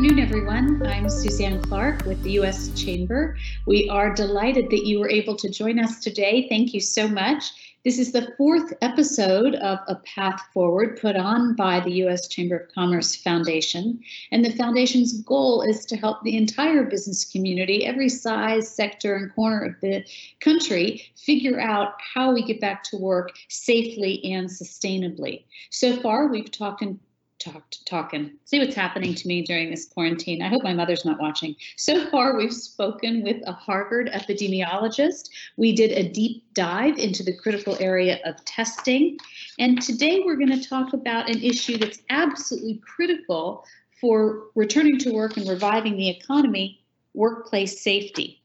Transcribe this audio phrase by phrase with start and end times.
[0.00, 0.86] afternoon, everyone.
[0.86, 2.70] I'm Suzanne Clark with the U.S.
[2.70, 3.36] Chamber.
[3.66, 6.48] We are delighted that you were able to join us today.
[6.48, 7.76] Thank you so much.
[7.84, 12.28] This is the fourth episode of A Path Forward put on by the U.S.
[12.28, 14.00] Chamber of Commerce Foundation.
[14.32, 19.34] And the foundation's goal is to help the entire business community, every size, sector, and
[19.34, 20.02] corner of the
[20.40, 25.44] country, figure out how we get back to work safely and sustainably.
[25.68, 26.98] So far, we've talked in
[27.40, 28.32] talked talking.
[28.44, 30.42] See what's happening to me during this quarantine.
[30.42, 31.56] I hope my mother's not watching.
[31.76, 35.30] So far we've spoken with a harvard epidemiologist.
[35.56, 39.18] We did a deep dive into the critical area of testing.
[39.58, 43.64] And today we're going to talk about an issue that's absolutely critical
[44.00, 48.39] for returning to work and reviving the economy workplace safety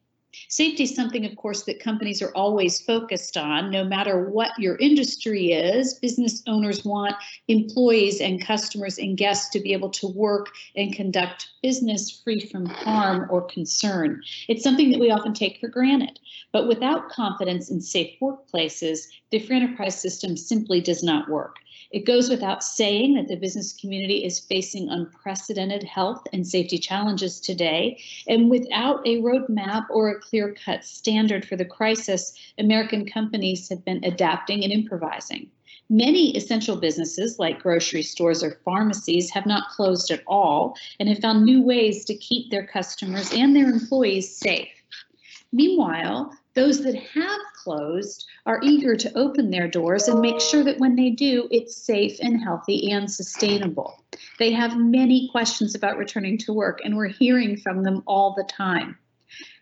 [0.50, 4.76] Safety is something, of course, that companies are always focused on, no matter what your
[4.78, 5.96] industry is.
[5.96, 7.16] Business owners want
[7.48, 12.66] employees and customers and guests to be able to work and conduct business free from
[12.66, 14.22] harm or concern.
[14.48, 16.20] It's something that we often take for granted.
[16.52, 21.58] But without confidence in safe workplaces, the free enterprise system simply does not work.
[21.96, 27.40] It goes without saying that the business community is facing unprecedented health and safety challenges
[27.40, 28.04] today.
[28.28, 33.86] And without a roadmap or a clear cut standard for the crisis, American companies have
[33.86, 35.50] been adapting and improvising.
[35.90, 41.20] Many essential businesses like grocery stores or pharmacies have not closed at all and have
[41.20, 44.68] found new ways to keep their customers and their employees safe.
[45.54, 50.80] Meanwhile, those that have closed are eager to open their doors and make sure that
[50.80, 54.04] when they do, it's safe and healthy and sustainable.
[54.40, 58.46] They have many questions about returning to work, and we're hearing from them all the
[58.46, 58.98] time.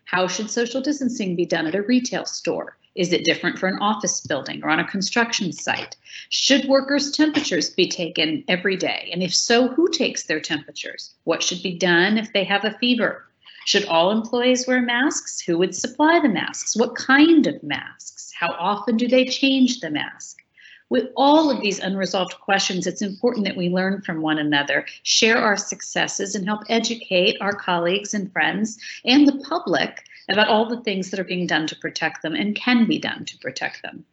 [0.04, 2.76] How should social distancing be done at a retail store?
[2.94, 5.96] Is it different for an office building or on a construction site?
[6.28, 9.10] Should workers' temperatures be taken every day?
[9.12, 11.12] And if so, who takes their temperatures?
[11.24, 13.26] What should be done if they have a fever?
[13.64, 15.40] Should all employees wear masks?
[15.40, 16.76] Who would supply the masks?
[16.76, 18.32] What kind of masks?
[18.38, 20.42] How often do they change the mask?
[20.90, 25.38] With all of these unresolved questions, it's important that we learn from one another, share
[25.38, 30.82] our successes, and help educate our colleagues and friends and the public about all the
[30.82, 34.04] things that are being done to protect them and can be done to protect them.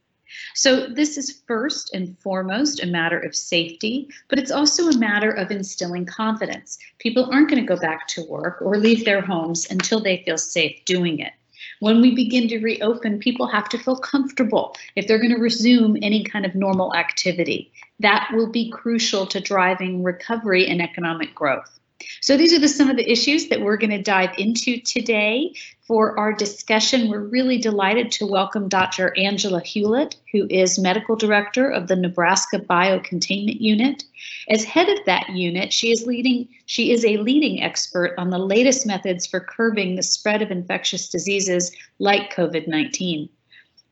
[0.55, 5.31] So this is first and foremost a matter of safety, but it's also a matter
[5.31, 6.77] of instilling confidence.
[6.99, 10.37] People aren't going to go back to work or leave their homes until they feel
[10.37, 11.33] safe doing it.
[11.79, 15.97] When we begin to reopen, people have to feel comfortable if they're going to resume
[16.01, 17.71] any kind of normal activity.
[17.99, 21.79] That will be crucial to driving recovery and economic growth.
[22.21, 25.53] So these are the, some of the issues that we're going to dive into today.
[25.81, 29.13] For our discussion, we're really delighted to welcome Dr.
[29.17, 34.03] Angela Hewlett, who is Medical Director of the Nebraska Biocontainment Unit.
[34.47, 38.39] As head of that unit, she is leading she is a leading expert on the
[38.39, 43.27] latest methods for curbing the spread of infectious diseases like COVID-19.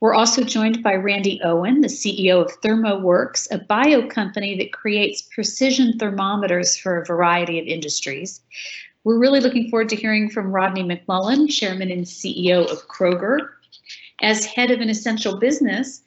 [0.01, 5.23] We're also joined by Randy Owen, the CEO of ThermoWorks, a bio company that creates
[5.23, 8.39] precision thermometers for a variety of industries.
[9.03, 13.49] We're really looking forward to hearing from Rodney McMullen, Chairman and CEO of Kroger.
[14.21, 16.01] As head of an essential business,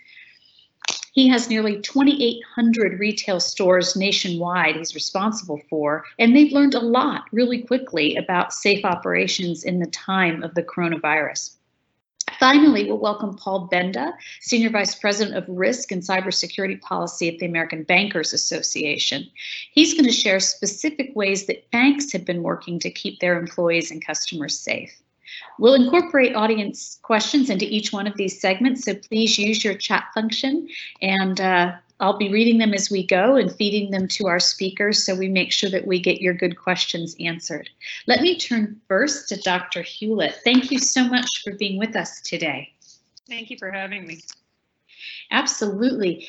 [1.12, 7.24] he has nearly 2,800 retail stores nationwide he's responsible for, and they've learned a lot
[7.30, 11.56] really quickly about safe operations in the time of the coronavirus.
[12.42, 17.46] Finally, we'll welcome Paul Benda, Senior Vice President of Risk and Cybersecurity Policy at the
[17.46, 19.30] American Bankers Association.
[19.70, 23.92] He's going to share specific ways that banks have been working to keep their employees
[23.92, 24.92] and customers safe.
[25.60, 30.06] We'll incorporate audience questions into each one of these segments, so please use your chat
[30.12, 30.66] function
[31.00, 35.04] and uh, I'll be reading them as we go and feeding them to our speakers
[35.04, 37.70] so we make sure that we get your good questions answered.
[38.08, 39.82] Let me turn first to Dr.
[39.82, 40.40] Hewlett.
[40.42, 42.72] Thank you so much for being with us today.
[43.28, 44.20] Thank you for having me.
[45.30, 46.26] Absolutely.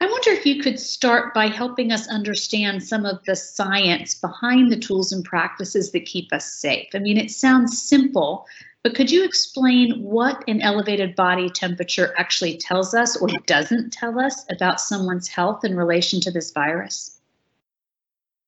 [0.00, 4.70] I wonder if you could start by helping us understand some of the science behind
[4.70, 6.86] the tools and practices that keep us safe.
[6.94, 8.46] I mean, it sounds simple,
[8.86, 14.16] but could you explain what an elevated body temperature actually tells us or doesn't tell
[14.20, 17.18] us about someone's health in relation to this virus?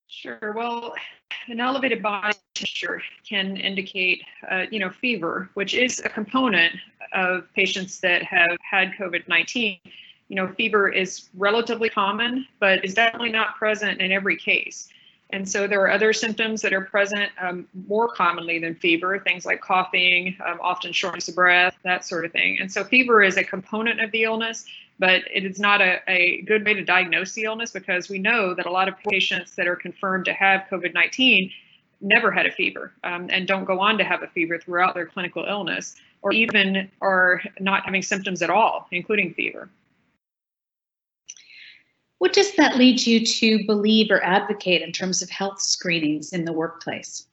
[0.07, 0.55] Sure.
[0.55, 0.95] Well,
[1.49, 6.73] an elevated body temperature can indicate, uh, you know, fever, which is a component
[7.13, 9.81] of patients that have had COVID-19.
[10.29, 14.89] You know, fever is relatively common, but is definitely not present in every case.
[15.31, 19.45] And so there are other symptoms that are present um, more commonly than fever, things
[19.45, 22.59] like coughing, um, often shortness of breath, that sort of thing.
[22.61, 24.65] And so fever is a component of the illness,
[24.99, 28.55] but it is not a, a good way to diagnose the illness because we know
[28.55, 31.51] that a lot of patients that are confirmed to have COVID 19
[32.01, 35.07] never had a fever um, and don't go on to have a fever throughout their
[35.07, 39.69] clinical illness, or even are not having symptoms at all, including fever.
[42.19, 46.45] What does that lead you to believe or advocate in terms of health screenings in
[46.45, 47.27] the workplace?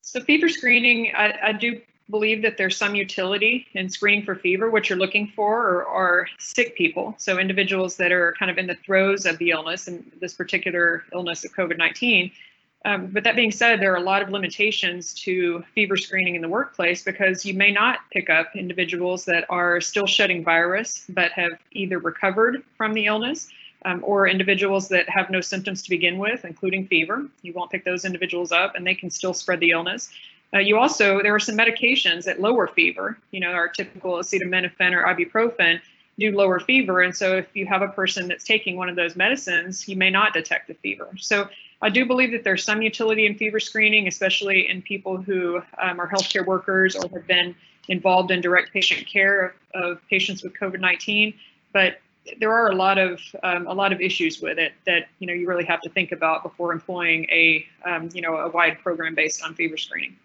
[0.00, 4.70] So, fever screening, I, I do believe that there's some utility in screening for fever.
[4.70, 8.66] What you're looking for are, are, sick people, so individuals that are kind of in
[8.66, 12.30] the throes of the illness, and this particular illness of COVID 19.
[12.84, 16.42] Um, but that being said, there are a lot of limitations to fever screening in
[16.42, 21.32] the workplace because you may not pick up individuals that are still shedding virus but
[21.32, 23.48] have either recovered from the illness
[23.84, 27.26] um, or individuals that have no symptoms to begin with, including fever.
[27.42, 30.10] You won't pick those individuals up and they can still spread the illness.
[30.54, 34.92] Uh, you also, there are some medications that lower fever, you know, our typical acetaminophen
[34.92, 35.80] or ibuprofen
[36.18, 37.02] do lower fever.
[37.02, 40.10] And so if you have a person that's taking one of those medicines, you may
[40.10, 41.10] not detect the fever.
[41.18, 41.48] So
[41.82, 46.00] I do believe that there's some utility in fever screening, especially in people who um,
[46.00, 47.54] are healthcare workers or have been
[47.88, 51.34] involved in direct patient care of, of patients with COVID-19.
[51.72, 51.98] But
[52.40, 55.32] there are a lot of um, a lot of issues with it that you know
[55.32, 59.14] you really have to think about before employing a um, you know a wide program
[59.14, 60.16] based on fever screening.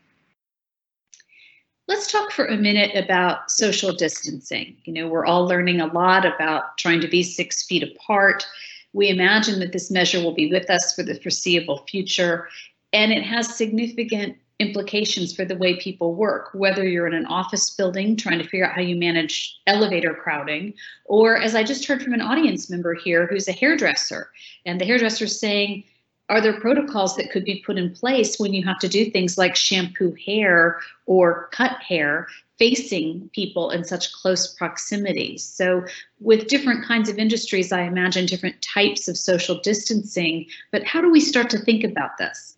[1.88, 4.78] Let's talk for a minute about social distancing.
[4.86, 8.48] You know, we're all learning a lot about trying to be six feet apart.
[8.94, 12.50] We imagine that this measure will be with us for the foreseeable future,
[12.94, 17.72] and it has significant implications for the way people work, whether you're in an office
[17.72, 20.74] building trying to figure out how you manage elevator crowding,
[21.06, 24.30] or as I just heard from an audience member here who's a hairdresser,
[24.66, 25.84] and the hairdresser saying,
[26.30, 29.38] are there protocols that could be put in place when you have to do things
[29.38, 32.28] like shampoo hair or cut hair
[32.62, 35.36] facing people in such close proximity?
[35.40, 35.84] So
[36.20, 41.10] with different kinds of industries, I imagine different types of social distancing, but how do
[41.10, 42.56] we start to think about this?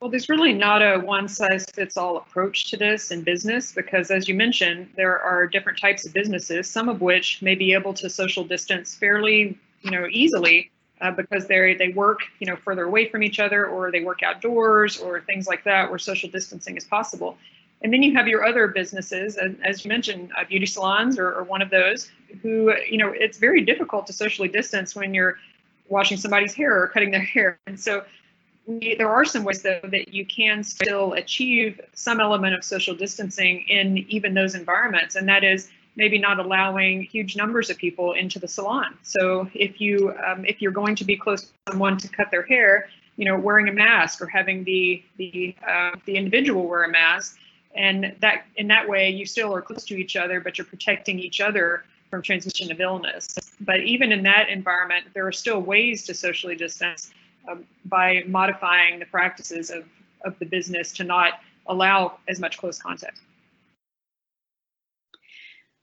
[0.00, 4.10] Well, there's really not a one size fits all approach to this in business because,
[4.10, 7.92] as you mentioned, there are different types of businesses, some of which may be able
[7.92, 10.70] to social distance fairly, you know, easily
[11.02, 14.22] uh, because they they work you know further away from each other or they work
[14.22, 17.36] outdoors or things like that where social distancing is possible.
[17.84, 21.34] And then you have your other businesses, and as you mentioned, uh, beauty salons are,
[21.34, 22.10] are one of those
[22.40, 25.36] who you know it's very difficult to socially distance when you're
[25.88, 27.58] washing somebody's hair or cutting their hair.
[27.66, 28.02] And so
[28.66, 32.94] we, there are some ways though that you can still achieve some element of social
[32.94, 38.14] distancing in even those environments, and that is maybe not allowing huge numbers of people
[38.14, 38.96] into the salon.
[39.02, 42.44] So if you um, if you're going to be close to someone to cut their
[42.44, 42.88] hair,
[43.18, 47.36] you know, wearing a mask or having the the uh, the individual wear a mask,
[47.74, 51.18] and that in that way you still are close to each other, but you're protecting
[51.18, 53.36] each other from transmission of illness.
[53.60, 57.10] But even in that environment, there are still ways to socially distance
[57.48, 59.84] um, by modifying the practices of
[60.24, 63.20] of the business to not allow as much close contact.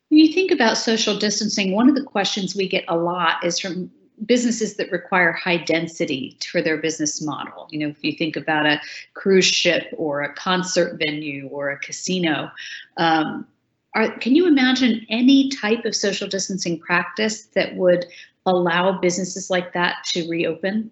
[0.10, 3.60] When you think about social distancing, one of the questions we get a lot is
[3.60, 3.90] from
[4.26, 7.68] businesses that require high density for their business model.
[7.72, 8.80] You know, if you think about a
[9.14, 12.52] cruise ship or a concert venue or a casino,
[12.98, 13.48] um,
[13.96, 18.06] are, can you imagine any type of social distancing practice that would
[18.46, 20.92] allow businesses like that to reopen?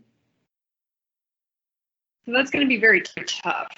[2.26, 3.72] So that's going to be very tough.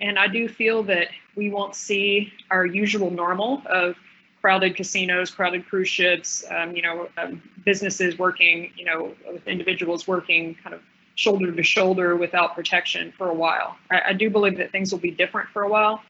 [0.00, 3.96] And I do feel that we won't see our usual normal of
[4.44, 10.06] crowded casinos, crowded cruise ships, um, you know, um, businesses working, you know, with individuals
[10.06, 10.82] working kind of
[11.14, 13.74] shoulder to shoulder without protection for a while.
[13.90, 16.02] I, I do believe that things will be different for a while.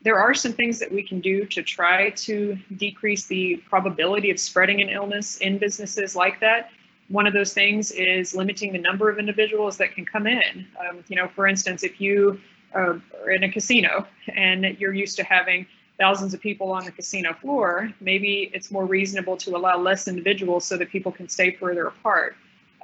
[0.00, 4.40] There are some things that we can do to try to decrease the probability of
[4.40, 6.70] spreading an illness in businesses like that.
[7.08, 10.66] One of those things is limiting the number of individuals that can come in.
[10.80, 12.40] Um, you know, for instance, if you
[12.74, 15.66] uh, are in a casino and you're used to having
[16.02, 20.64] thousands of people on the casino floor, maybe it's more reasonable to allow less individuals
[20.64, 22.34] so that people can stay further apart.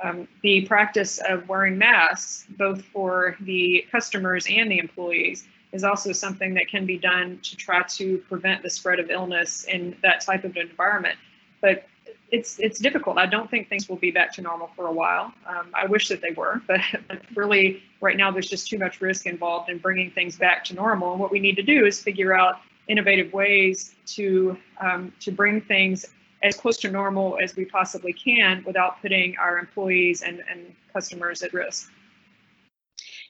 [0.04, 6.12] Um, the practice of wearing masks, both for the customers and the employees, is also
[6.12, 10.20] something that can be done to try to prevent the spread of illness in that
[10.20, 11.18] type of environment.
[11.60, 11.88] But
[12.30, 13.18] it's it's difficult.
[13.18, 15.32] I don't think things will be back to normal for a while.
[15.44, 19.00] Um, I wish that they were, but, but really, right now, there's just too much
[19.00, 21.10] risk involved in bringing things back to normal.
[21.12, 25.60] And what we need to do is figure out innovative ways to um, to bring
[25.60, 26.06] things
[26.42, 31.42] as close to normal as we possibly can without putting our employees and, and customers
[31.42, 31.90] at risk.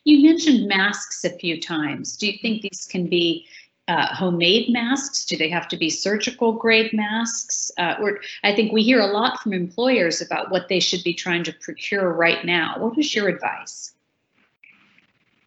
[0.04, 2.16] You mentioned masks a few times.
[2.16, 3.46] Do you think these can be
[3.88, 5.24] uh, homemade masks?
[5.24, 7.70] Do they have to be surgical grade masks?
[7.78, 11.14] Uh, or I think we hear a lot from employers about what they should be
[11.14, 12.76] trying to procure right now.
[12.78, 13.94] What is your advice?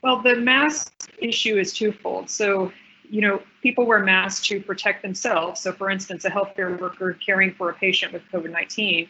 [0.03, 2.29] Well, the mask issue is twofold.
[2.29, 2.71] So,
[3.11, 5.59] you know, people wear masks to protect themselves.
[5.59, 9.09] So, for instance, a healthcare worker caring for a patient with COVID 19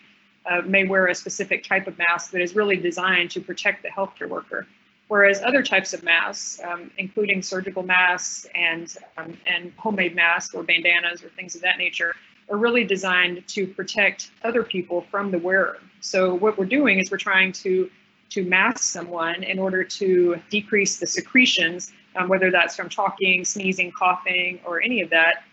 [0.50, 3.90] uh, may wear a specific type of mask that is really designed to protect the
[3.90, 4.66] healthcare worker.
[5.08, 10.64] Whereas other types of masks, um, including surgical masks and, um, and homemade masks or
[10.64, 12.16] bandanas or things of that nature,
[12.50, 15.78] are really designed to protect other people from the wearer.
[16.00, 17.90] So what we're doing is we're trying to
[18.30, 23.92] to mask someone in order to decrease the secretions, um, whether that's from talking, sneezing,
[23.92, 25.44] coughing, or any of that,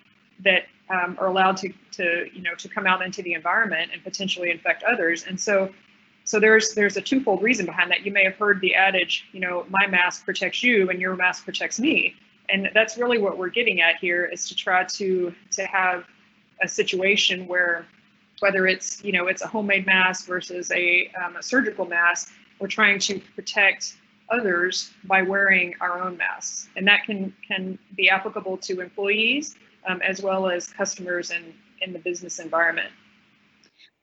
[0.44, 4.02] that um, are allowed to, to, you know, to come out into the environment and
[4.02, 5.24] potentially infect others.
[5.26, 5.72] And so,
[6.24, 8.04] so there's there's a twofold reason behind that.
[8.04, 11.44] You may have heard the adage, you know, my mask protects you and your mask
[11.44, 12.14] protects me.
[12.50, 16.04] And that's really what we're getting at here is to try to to have
[16.62, 17.86] a situation where
[18.40, 22.68] whether it's you know it's a homemade mask versus a, um, a surgical mask we're
[22.68, 23.96] trying to protect
[24.30, 26.68] others by wearing our own masks.
[26.76, 29.56] And that can, can be applicable to employees
[29.88, 32.90] um, as well as customers in, in the business environment.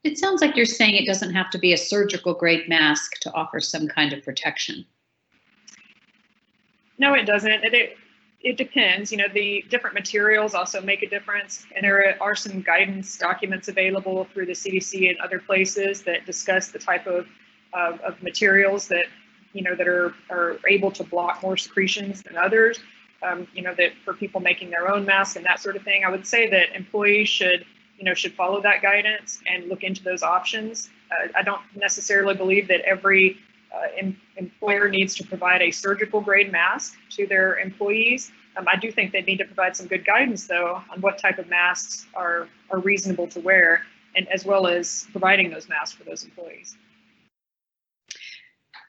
[0.03, 3.34] It sounds like you're saying it doesn't have to be a surgical grade mask to
[3.34, 4.86] offer some kind of protection.
[6.98, 7.51] No, it doesn't.
[7.51, 7.98] It, it,
[8.41, 9.12] it depends.
[9.12, 11.65] You know, the different materials also make a difference.
[11.75, 16.70] And there are some guidance documents available through the CDC and other places that discuss
[16.70, 17.25] the type of
[17.75, 19.05] of, of materials that
[19.56, 22.80] you know that are are able to block more secretions than others.
[23.24, 26.04] Um, you know that for people making their own masks and that sort of thing.
[26.06, 27.66] I would say that employees should
[27.98, 30.90] you know should follow that guidance and look into those options.
[31.10, 33.38] Uh, I don't necessarily believe that every
[33.74, 38.32] uh, em employer needs to provide a surgical grade mask to their employees.
[38.58, 41.40] Um, I do think they need to provide some good guidance though on what type
[41.40, 43.84] of masks are are reasonable to wear
[44.18, 46.78] and as well as providing those masks for those employees.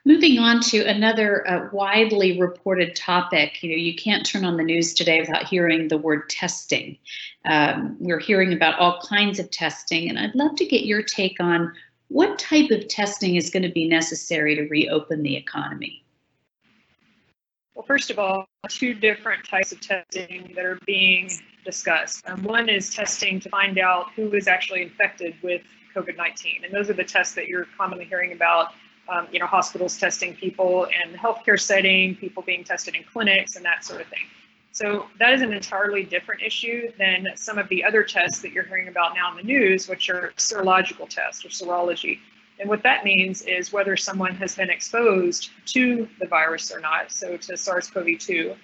[0.07, 4.63] Moving on to another uh, widely reported topic, you know, you can't turn on the
[4.63, 6.97] news today without hearing the word testing.
[7.43, 11.41] Um, we're hearing about all kinds of testing, and I'd love to get your take
[11.41, 11.73] on
[12.07, 16.05] what type of testing is going to be necessary to reopen the economy.
[17.75, 21.29] Well, first of all, two different types of testing that are being
[21.65, 22.23] discussed.
[22.29, 26.73] Um, one is testing to find out who is actually infected with COVID 19, and
[26.73, 28.71] those are the tests that you're commonly hearing about
[29.09, 33.55] um, you know, hospitals testing people in the healthcare setting, people being tested in clinics,
[33.55, 34.25] and that sort of thing.
[34.71, 38.63] So that is an entirely different issue than some of the other tests that you're
[38.63, 42.19] hearing about now in the news, which are serological tests or serology.
[42.59, 47.11] And what that means is whether someone has been exposed to the virus or not,
[47.11, 48.55] so to SARS-CoV-2,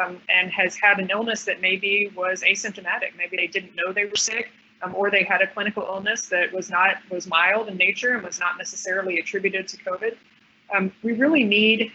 [0.00, 3.16] um, and has had an illness that maybe was asymptomatic.
[3.16, 4.50] Maybe they didn't know they were sick,
[4.82, 8.22] um, or they had a clinical illness that was not was mild in nature and
[8.22, 10.16] was not necessarily attributed to COVID.
[10.74, 11.92] Um, we really need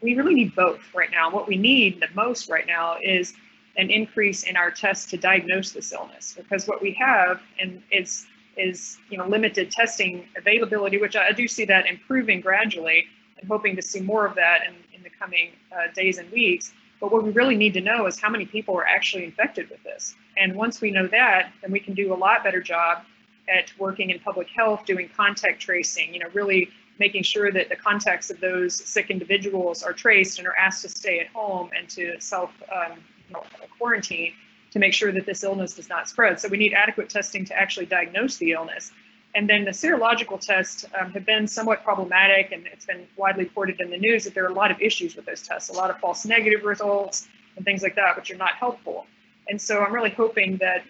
[0.00, 1.30] we really need both right now.
[1.30, 3.34] What we need the most right now is
[3.76, 8.26] an increase in our tests to diagnose this illness because what we have and is
[8.56, 13.06] is you know limited testing availability, which I do see that improving gradually
[13.38, 16.72] and hoping to see more of that in, in the coming uh, days and weeks.
[17.00, 19.82] But what we really need to know is how many people are actually infected with
[19.84, 20.16] this.
[20.36, 23.04] And once we know that, then we can do a lot better job
[23.48, 27.76] at working in public health, doing contact tracing, you know, really making sure that the
[27.76, 31.88] contacts of those sick individuals are traced and are asked to stay at home and
[31.88, 33.44] to self um, you know,
[33.78, 34.32] quarantine
[34.70, 36.38] to make sure that this illness does not spread.
[36.40, 38.92] So we need adequate testing to actually diagnose the illness.
[39.34, 43.80] And then the serological tests um, have been somewhat problematic, and it's been widely reported
[43.80, 45.90] in the news that there are a lot of issues with those tests, a lot
[45.90, 49.06] of false negative results and things like that, which are not helpful.
[49.48, 50.84] And so I'm really hoping that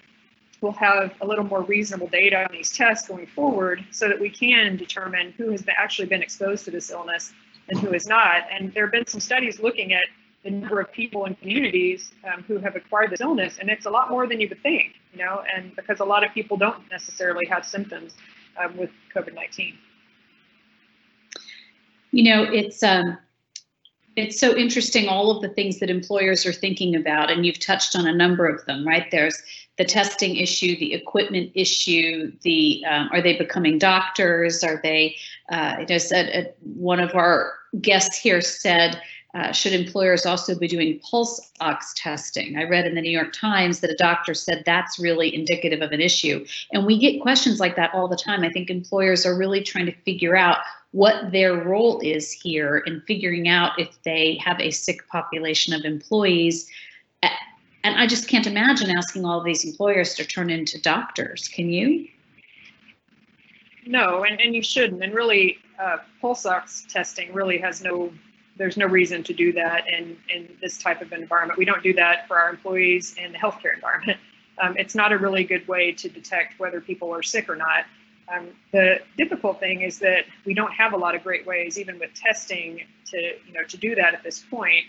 [0.60, 4.30] we'll have a little more reasonable data on these tests going forward so that we
[4.30, 7.32] can determine who has been, actually been exposed to this illness
[7.68, 8.42] and who has not.
[8.50, 10.04] And there have been some studies looking at
[10.44, 13.90] the number of people in communities um, who have acquired this illness, and it's a
[13.90, 16.88] lot more than you would think, you know, and because a lot of people don't
[16.90, 18.14] necessarily have symptoms
[18.56, 19.74] um, with COVID-19.
[22.12, 23.18] You know, it's um,
[24.16, 27.96] it's so interesting all of the things that employers are thinking about, and you've touched
[27.96, 29.10] on a number of them, right?
[29.10, 29.40] There's
[29.76, 34.62] the testing issue, the equipment issue, the um, are they becoming doctors?
[34.62, 35.16] Are they?
[35.50, 39.00] Uh, you know, said uh, one of our guests here said
[39.34, 42.56] uh, should employers also be doing pulse ox testing?
[42.56, 45.92] I read in the New York Times that a doctor said that's really indicative of
[45.92, 46.46] an issue.
[46.72, 48.42] And we get questions like that all the time.
[48.42, 50.58] I think employers are really trying to figure out
[50.92, 55.84] what their role is here in figuring out if they have a sick population of
[55.84, 56.66] employees.
[57.84, 61.48] And I just can't imagine asking all these employers to turn into doctors.
[61.48, 62.08] Can you?
[63.86, 65.02] No, and, and you shouldn't.
[65.02, 68.12] And really, uh, pulse ox testing really has no
[68.58, 71.58] there's no reason to do that in, in this type of environment.
[71.58, 74.18] We don't do that for our employees in the healthcare environment.
[74.60, 77.84] Um, it's not a really good way to detect whether people are sick or not.
[78.26, 81.96] Um, the difficult thing is that we don't have a lot of great ways, even
[82.00, 84.84] with testing, to you know to do that at this point.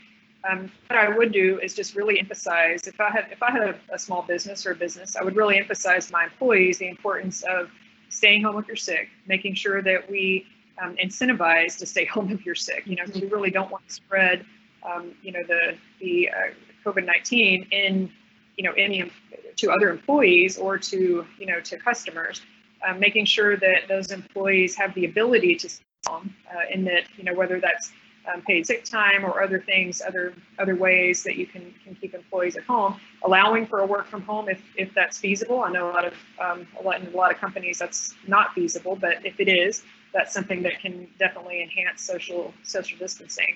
[0.50, 3.62] Um, what I would do is just really emphasize if I had if I had
[3.62, 7.44] a, a, small business or a business, I would really emphasize my employees the importance
[7.44, 7.70] of
[8.10, 10.48] staying home if you're sick, making sure that we
[10.82, 12.84] um, incentivize to stay home if you're sick.
[12.86, 14.46] You know, we really don't want to spread,
[14.84, 18.12] um, you know, the the uh, COVID-19 in,
[18.58, 19.12] you know, any
[19.58, 22.42] to other employees or to, you know, to customers.
[22.88, 27.04] Um, making sure that those employees have the ability to stay home, uh, in that,
[27.18, 27.92] you know, whether that's
[28.34, 32.14] um, paid sick time or other things, other other ways that you can can keep
[32.14, 35.62] employees at home, allowing for a work from home if if that's feasible.
[35.62, 38.54] I know a lot of um, a lot in a lot of companies that's not
[38.54, 43.56] feasible, but if it is, that's something that can definitely enhance social social distancing.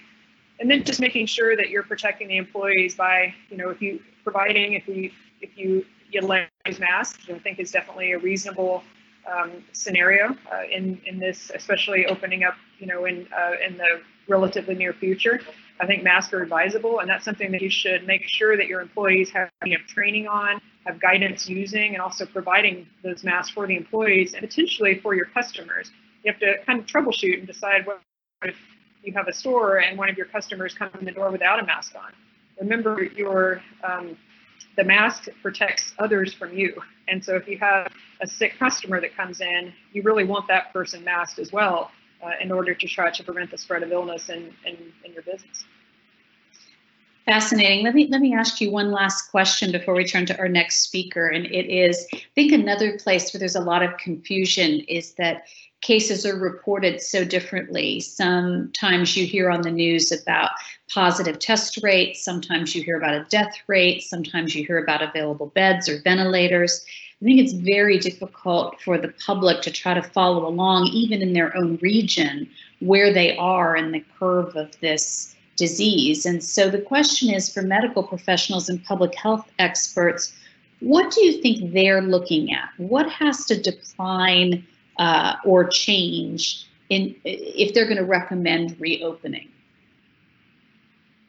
[0.59, 3.99] And then just making sure that you're protecting the employees by, you know, if you
[4.23, 6.47] providing, if you if you utilize
[6.79, 8.83] masks, I think is definitely a reasonable
[9.31, 14.01] um, scenario uh, in in this, especially opening up, you know, in uh, in the
[14.27, 15.41] relatively near future.
[15.79, 18.79] I think masks are advisable, and that's something that you should make sure that your
[18.79, 23.65] employees have you know, training on, have guidance using, and also providing those masks for
[23.65, 25.91] the employees and potentially for your customers
[26.23, 28.01] you have to kind of troubleshoot and decide what
[28.43, 28.55] if
[29.03, 31.65] you have a store and one of your customers come in the door without a
[31.65, 32.11] mask on.
[32.59, 34.17] Remember, your um,
[34.75, 36.81] the mask protects others from you.
[37.07, 40.73] And so if you have a sick customer that comes in, you really want that
[40.73, 41.91] person masked as well
[42.23, 45.23] uh, in order to try to prevent the spread of illness in, in, in your
[45.23, 45.65] business.
[47.25, 47.85] Fascinating.
[47.85, 50.79] Let me let me ask you one last question before we turn to our next
[50.79, 51.27] speaker.
[51.27, 55.43] And it is, I think another place where there's a lot of confusion is that
[55.83, 57.99] cases are reported so differently.
[57.99, 60.51] Sometimes you hear on the news about
[60.91, 65.47] positive test rates, sometimes you hear about a death rate, sometimes you hear about available
[65.47, 66.83] beds or ventilators.
[67.21, 71.33] I think it's very difficult for the public to try to follow along, even in
[71.33, 76.25] their own region, where they are in the curve of this disease.
[76.25, 80.33] And so the question is for medical professionals and public health experts,
[80.79, 82.69] what do you think they're looking at?
[82.77, 84.65] What has to define
[84.97, 89.49] uh, or change in if they're going to recommend reopening?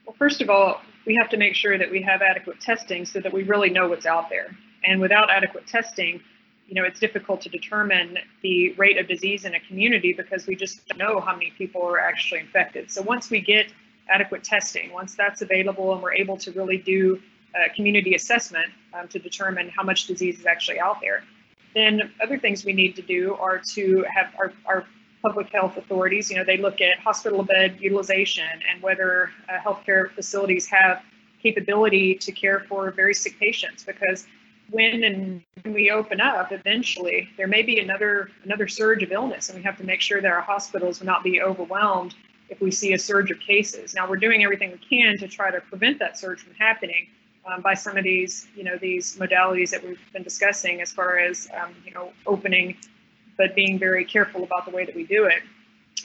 [0.06, 3.20] Well, first of all, we have to make sure that we have adequate testing so
[3.20, 4.56] that we really know what's out there.
[4.84, 6.20] And without adequate testing,
[6.66, 10.56] you know, it's difficult to determine the rate of disease in a community because we
[10.56, 12.90] just don't know how many people are actually infected.
[12.90, 13.72] So once we get
[14.08, 17.20] adequate testing, once that's available and we're able to really do
[17.74, 21.22] community assessment um, to determine how much disease is actually out there,
[21.74, 24.86] then other things we need to do are to have our, our
[25.22, 30.10] public health authorities, you know, they look at hospital bed utilization and whether uh, healthcare
[30.12, 31.02] facilities have
[31.42, 33.84] capability to care for very sick patients.
[33.84, 34.26] Because
[34.70, 39.50] when and when we open up eventually there may be another another surge of illness
[39.50, 42.14] and we have to make sure that our hospitals will not be overwhelmed
[42.48, 43.94] if we see a surge of cases.
[43.94, 47.08] Now we're doing everything we can to try to prevent that surge from happening
[47.46, 51.18] um, by some of these, you know, these modalities that we've been discussing as far
[51.18, 52.76] as, um, you know, opening,
[53.36, 55.42] but being very careful about the way that we do it.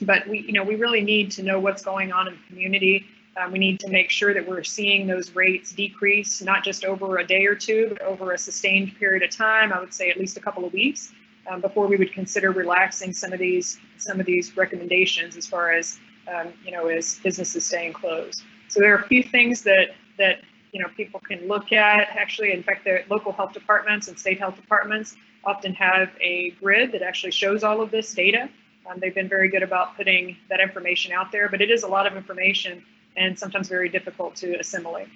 [0.02, 3.06] But we, you know, we really need to know what's going on in the community.
[3.36, 7.18] Um, we need to make sure that we're seeing those rates decrease, not just over
[7.18, 9.72] a day or two, but over a sustained period of time.
[9.72, 11.12] I would say at least a couple of weeks
[11.50, 15.72] um, before we would consider relaxing some of these some of these recommendations as far
[15.72, 15.98] as
[16.28, 18.42] um, you know as businesses staying closed.
[18.68, 20.40] So there are a few things that that
[20.72, 22.08] you know people can look at.
[22.16, 26.92] Actually, in fact, the local health departments and state health departments often have a grid
[26.92, 28.48] that actually shows all of this data.
[28.88, 31.88] Um, they've been very good about putting that information out there, but it is a
[31.88, 32.82] lot of information
[33.16, 35.08] and sometimes very difficult to assimilate.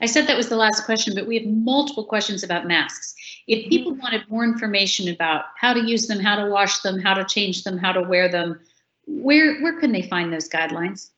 [0.00, 3.14] I said that was the last question, but we have multiple questions about masks.
[3.46, 3.68] If mm-hmm.
[3.68, 7.24] people wanted more information about how to use them, how to wash them, how to
[7.24, 8.58] change them, how to wear them,
[9.06, 11.10] where where can they find those guidelines?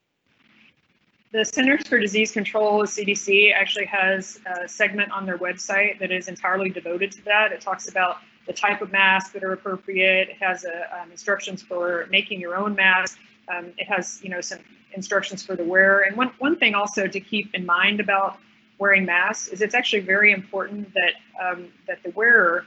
[1.33, 6.29] The Centers for Disease Control, CDC, actually has a segment on their website that is
[6.29, 7.53] entirely devoted to that.
[7.53, 10.29] It talks about the type of masks that are appropriate.
[10.29, 13.19] It has a, um, instructions for making your own mask.
[13.49, 14.59] Um, it has, you know, some
[14.93, 16.01] instructions for the wearer.
[16.01, 18.37] And one, one thing also to keep in mind about
[18.77, 22.67] wearing masks is it's actually very important that um, that the wearer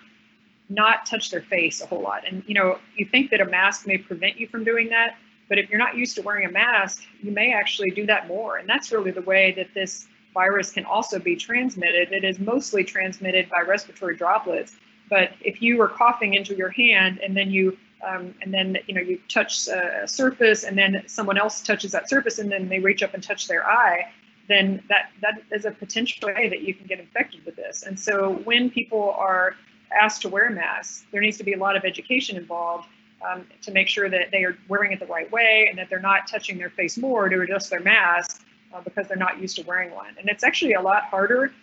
[0.69, 2.27] not touch their face a whole lot.
[2.27, 5.17] And you know, you think that a mask may prevent you from doing that,
[5.49, 8.57] but if you're not used to wearing a mask, you may actually do that more.
[8.57, 12.11] And that's really the way that this virus can also be transmitted.
[12.11, 14.75] It is mostly transmitted by respiratory droplets.
[15.09, 18.93] But if you are coughing into your hand and then you um, and then you
[18.93, 22.79] know you touch a surface, and then someone else touches that surface, and then they
[22.79, 24.05] reach up and touch their eye,
[24.47, 27.83] then that that is a potential way that you can get infected with this.
[27.83, 29.55] And so when people are
[29.91, 32.87] asked to wear masks, there needs to be a lot of education involved
[33.25, 35.99] um, to make sure that they are wearing it the right way and that they're
[35.99, 39.63] not touching their face more to adjust their mask uh, because they're not used to
[39.63, 40.15] wearing one.
[40.19, 41.53] And it's actually a lot harder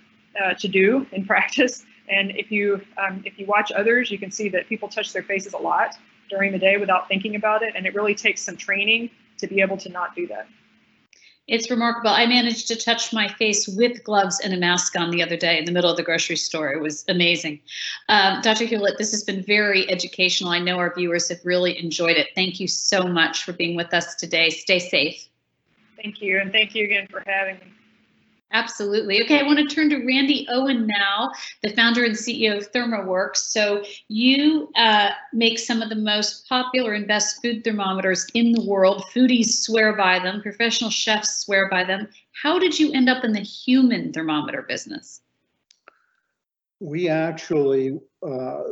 [0.42, 1.84] uh, to do in practice.
[2.08, 5.22] And if you um, if you watch others, you can see that people touch their
[5.22, 5.96] faces a lot
[6.28, 7.74] during the day without thinking about it.
[7.76, 10.48] And it really takes some training to be able to not do that.
[11.48, 12.10] It's remarkable.
[12.10, 15.58] I managed to touch my face with gloves and a mask on the other day
[15.58, 16.72] in the middle of the grocery store.
[16.72, 17.60] It was amazing.
[18.08, 18.64] Um, Dr.
[18.64, 20.52] Hewlett, this has been very educational.
[20.52, 22.28] I know our viewers have really enjoyed it.
[22.36, 24.50] Thank you so much for being with us today.
[24.50, 25.28] Stay safe.
[26.00, 26.38] Thank you.
[26.40, 27.72] And thank you again for having me.
[28.52, 29.22] Absolutely.
[29.22, 33.36] Okay, I want to turn to Randy Owen now, the founder and CEO of ThermoWorks.
[33.36, 38.60] So you uh, make some of the most popular and best food thermometers in the
[38.60, 39.04] world.
[39.14, 40.42] Foodies swear by them.
[40.42, 42.08] Professional chefs swear by them.
[42.42, 45.22] How did you end up in the human thermometer business?
[46.80, 48.62] We actually uh,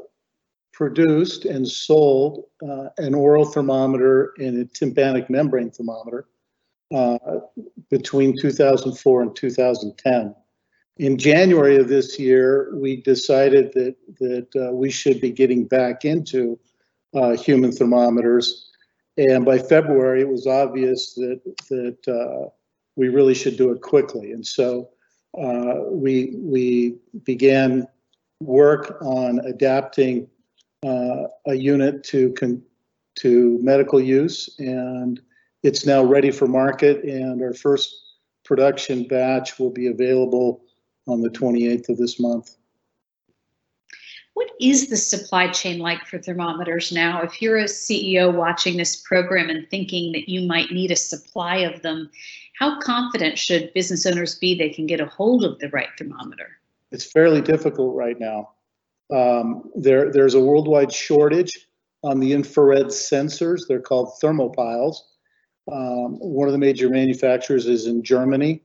[0.72, 6.26] produced and sold uh, an oral thermometer and a tympanic membrane thermometer
[6.92, 7.18] uh,
[7.90, 10.34] between 2004 and 2010.
[10.98, 16.04] In January of this year, we decided that that uh, we should be getting back
[16.04, 16.58] into
[17.14, 18.70] uh, human thermometers,
[19.16, 22.50] and by February, it was obvious that that uh,
[22.96, 24.32] we really should do it quickly.
[24.32, 24.90] And so
[25.38, 27.86] uh, we we began
[28.40, 30.28] work on adapting
[30.84, 32.62] uh, a unit to con-
[33.20, 35.20] to medical use and
[35.62, 37.94] it's now ready for market and our first
[38.44, 40.62] production batch will be available
[41.06, 42.56] on the 28th of this month.
[44.34, 47.20] What is the supply chain like for thermometers now?
[47.20, 51.58] If you're a CEO watching this program and thinking that you might need a supply
[51.58, 52.10] of them,
[52.58, 56.48] how confident should business owners be they can get a hold of the right thermometer?
[56.90, 58.50] It's fairly difficult right now.
[59.12, 61.68] Um, there, there's a worldwide shortage
[62.02, 63.62] on the infrared sensors.
[63.68, 65.09] They're called thermopiles.
[65.70, 68.62] Um, one of the major manufacturers is in Germany,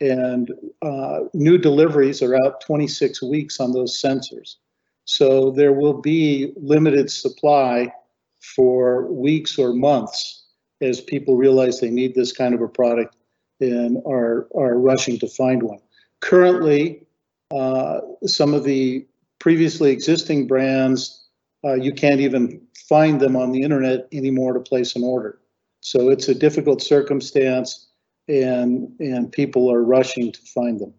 [0.00, 0.50] and
[0.82, 4.56] uh, new deliveries are out 26 weeks on those sensors.
[5.04, 7.92] So there will be limited supply
[8.40, 10.44] for weeks or months
[10.80, 13.16] as people realize they need this kind of a product
[13.60, 15.78] and are, are rushing to find one.
[16.20, 17.06] Currently,
[17.54, 19.06] uh, some of the
[19.38, 21.26] previously existing brands,
[21.64, 25.38] uh, you can't even find them on the internet anymore to place an order.
[25.84, 27.88] So it's a difficult circumstance
[28.26, 30.94] and, and people are rushing to find them.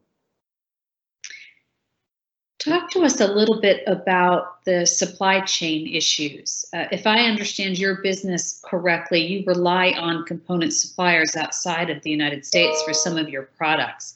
[2.60, 6.66] Talk to us a little bit about the supply chain issues.
[6.72, 12.12] Uh, if I understand your business correctly, you rely on component suppliers outside of the
[12.12, 14.16] United States for some of your products.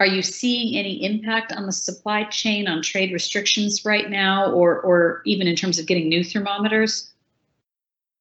[0.00, 4.80] Are you seeing any impact on the supply chain on trade restrictions right now, or,
[4.80, 7.10] or even in terms of getting new thermometers?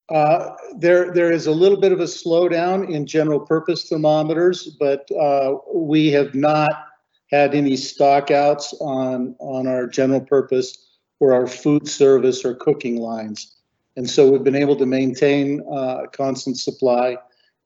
[0.09, 5.09] Uh, there, there is a little bit of a slowdown in general purpose thermometers, but
[5.11, 6.85] uh, we have not
[7.29, 13.57] had any stockouts on on our general purpose or our food service or cooking lines,
[13.97, 17.17] and so we've been able to maintain uh, constant supply,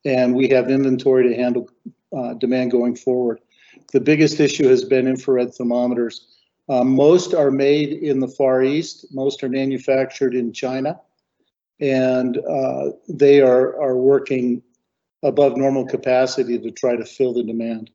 [0.04, 1.69] and we have inventory to handle
[2.17, 3.39] uh, demand going forward.
[3.93, 6.39] The biggest issue has been infrared thermometers.
[6.67, 9.06] Uh, most are made in the Far East.
[9.13, 10.99] Most are manufactured in China
[11.82, 14.62] and uh, they are are working
[15.24, 17.89] above normal capacity to try to fill the demand.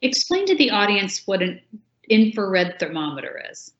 [0.00, 1.60] Explain to the audience what an
[2.08, 3.72] infrared thermometer is.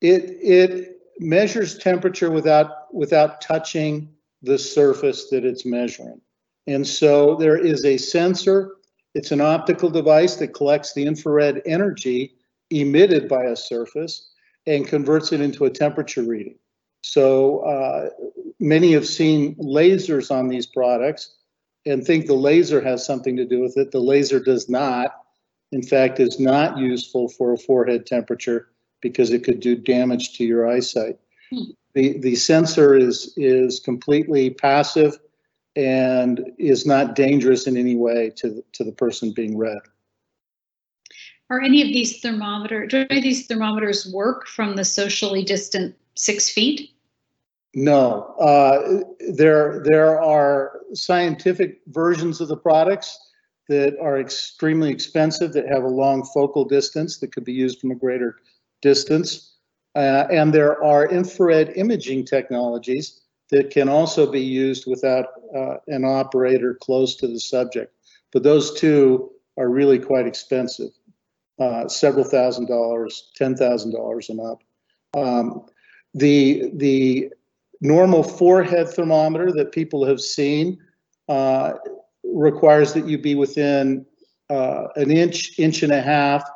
[0.00, 4.08] It it measures temperature without without touching
[4.42, 6.20] the surface that it's measuring.
[6.66, 8.76] And so there is a sensor,
[9.14, 12.34] it's an optical device that collects the infrared energy
[12.70, 14.30] emitted by a surface
[14.66, 16.59] and converts it into a temperature reading.
[17.02, 18.10] So uh,
[18.58, 21.34] many have seen lasers on these products
[21.86, 23.90] and think the laser has something to do with it.
[23.90, 25.16] The laser does not.
[25.72, 28.68] In fact, is not useful for a forehead temperature
[29.00, 31.18] because it could do damage to your eyesight.
[31.50, 31.70] Hmm.
[31.94, 35.18] The, the sensor is, is completely passive
[35.76, 39.78] and is not dangerous in any way to, to the person being read.
[41.48, 45.96] Are any of these thermometers, do any of these thermometers work from the socially distant
[46.20, 46.90] six feet?
[47.74, 49.02] No, uh,
[49.32, 53.18] there there are scientific versions of the products
[53.68, 57.92] that are extremely expensive that have a long focal distance that could be used from
[57.92, 58.36] a greater
[58.82, 59.54] distance,
[59.94, 66.04] uh, and there are infrared imaging technologies that can also be used without uh, an
[66.04, 67.94] operator close to the subject.
[68.32, 70.90] But those two are really quite expensive,
[71.60, 74.62] uh, several thousand dollars, ten thousand dollars and up.
[75.14, 75.66] Um,
[76.14, 77.32] the the
[77.80, 80.78] normal forehead thermometer that people have seen
[81.28, 81.74] uh,
[82.24, 84.04] requires that you be within
[84.50, 86.48] uh, an inch, inch and a half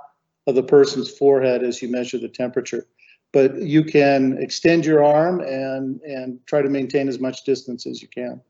[0.46, 2.86] of the person's forehead as you measure the temperature.
[3.32, 8.02] But you can extend your arm and and try to maintain as much distance as
[8.02, 8.40] you can.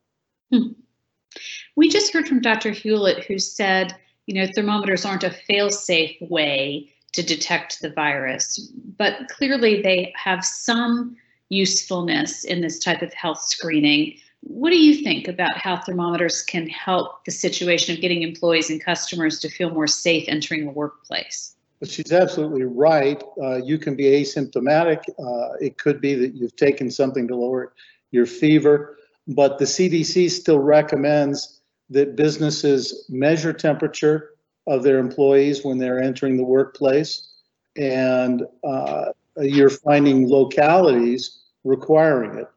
[1.77, 2.71] We just heard from Dr.
[2.71, 8.59] Hewlett, who said, you know, thermometers aren't a fail-safe way to detect the virus,
[8.99, 11.17] but clearly they have some
[11.49, 14.19] usefulness in this type of health screening.
[14.41, 18.83] What do you think about how thermometers can help the situation of getting employees and
[18.83, 21.55] customers to feel more safe entering the workplace?
[21.85, 23.23] She's absolutely right.
[23.41, 25.03] Uh, you can be asymptomatic.
[25.19, 27.75] Uh, it could be that you've taken something to lower
[28.11, 28.99] your fever,
[29.29, 34.34] but the CDC still recommends that businesses measure temperature
[34.67, 37.33] of their employees when they're entering the workplace.
[37.77, 42.49] And uh, you're finding localities requiring it.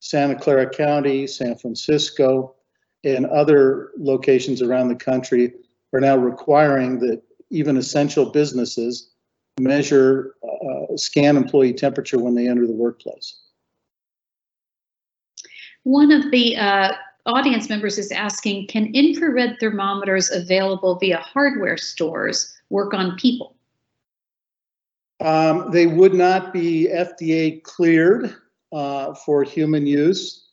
[0.00, 2.54] Santa Clara County, San Francisco,
[3.04, 5.52] and other locations around the country
[5.92, 9.10] are now requiring that even essential businesses
[9.60, 13.40] measure, uh, scan employee temperature when they enter the workplace.
[15.84, 16.92] One of the uh,
[17.26, 23.56] audience members is asking, can infrared thermometers available via hardware stores work on people?
[25.20, 28.34] Um, they would not be FDA cleared
[28.72, 30.48] uh, for human use.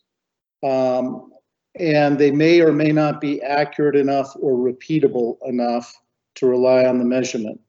[0.63, 1.31] Um,
[1.79, 5.93] and they may or may not be accurate enough or repeatable enough
[6.35, 7.59] to rely on the measurement.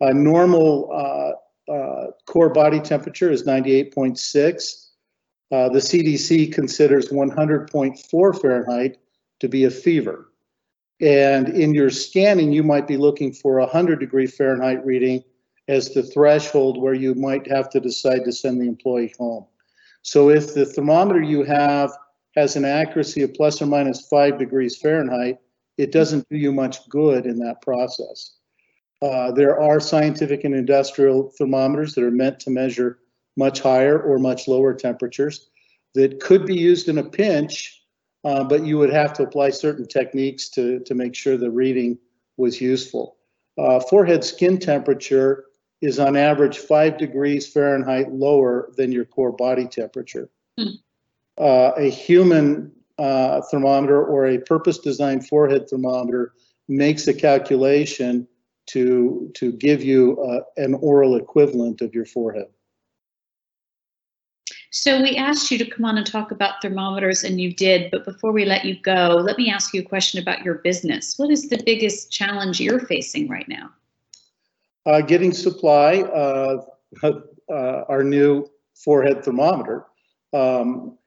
[0.00, 4.83] A normal uh, uh, core body temperature is 98.6.
[5.52, 8.98] Uh, the CDC considers 100.4 Fahrenheit
[9.40, 10.30] to be a fever.
[11.00, 15.22] And in your scanning, you might be looking for a 100 degree Fahrenheit reading
[15.68, 19.46] as the threshold where you might have to decide to send the employee home.
[20.02, 21.90] So if the thermometer you have
[22.36, 25.38] has an accuracy of plus or minus five degrees Fahrenheit,
[25.78, 28.36] it doesn't do you much good in that process.
[29.02, 32.98] Uh, there are scientific and industrial thermometers that are meant to measure
[33.36, 35.50] much higher or much lower temperatures
[35.94, 37.82] that could be used in a pinch,
[38.24, 41.98] uh, but you would have to apply certain techniques to, to make sure the reading
[42.36, 43.16] was useful.
[43.56, 45.44] Uh, forehead skin temperature
[45.80, 50.30] is on average five degrees Fahrenheit lower than your core body temperature.
[50.58, 50.76] Hmm.
[51.38, 56.32] Uh, a human uh, thermometer or a purpose designed forehead thermometer
[56.68, 58.26] makes a calculation
[58.66, 62.46] to, to give you uh, an oral equivalent of your forehead.
[64.76, 68.04] So we asked you to come on and talk about thermometers and you did, but
[68.04, 71.16] before we let you go, let me ask you a question about your business.
[71.16, 73.70] What is the biggest challenge you're facing right now?
[74.84, 76.68] Uh, getting supply of
[77.04, 77.12] uh,
[77.48, 79.86] our new forehead thermometer.
[80.32, 80.98] Um,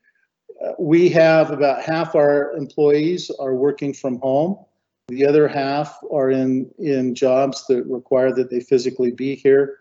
[0.80, 4.64] we have about half our employees are working from home.
[5.10, 9.80] The other half are in, in jobs that require that they physically be here.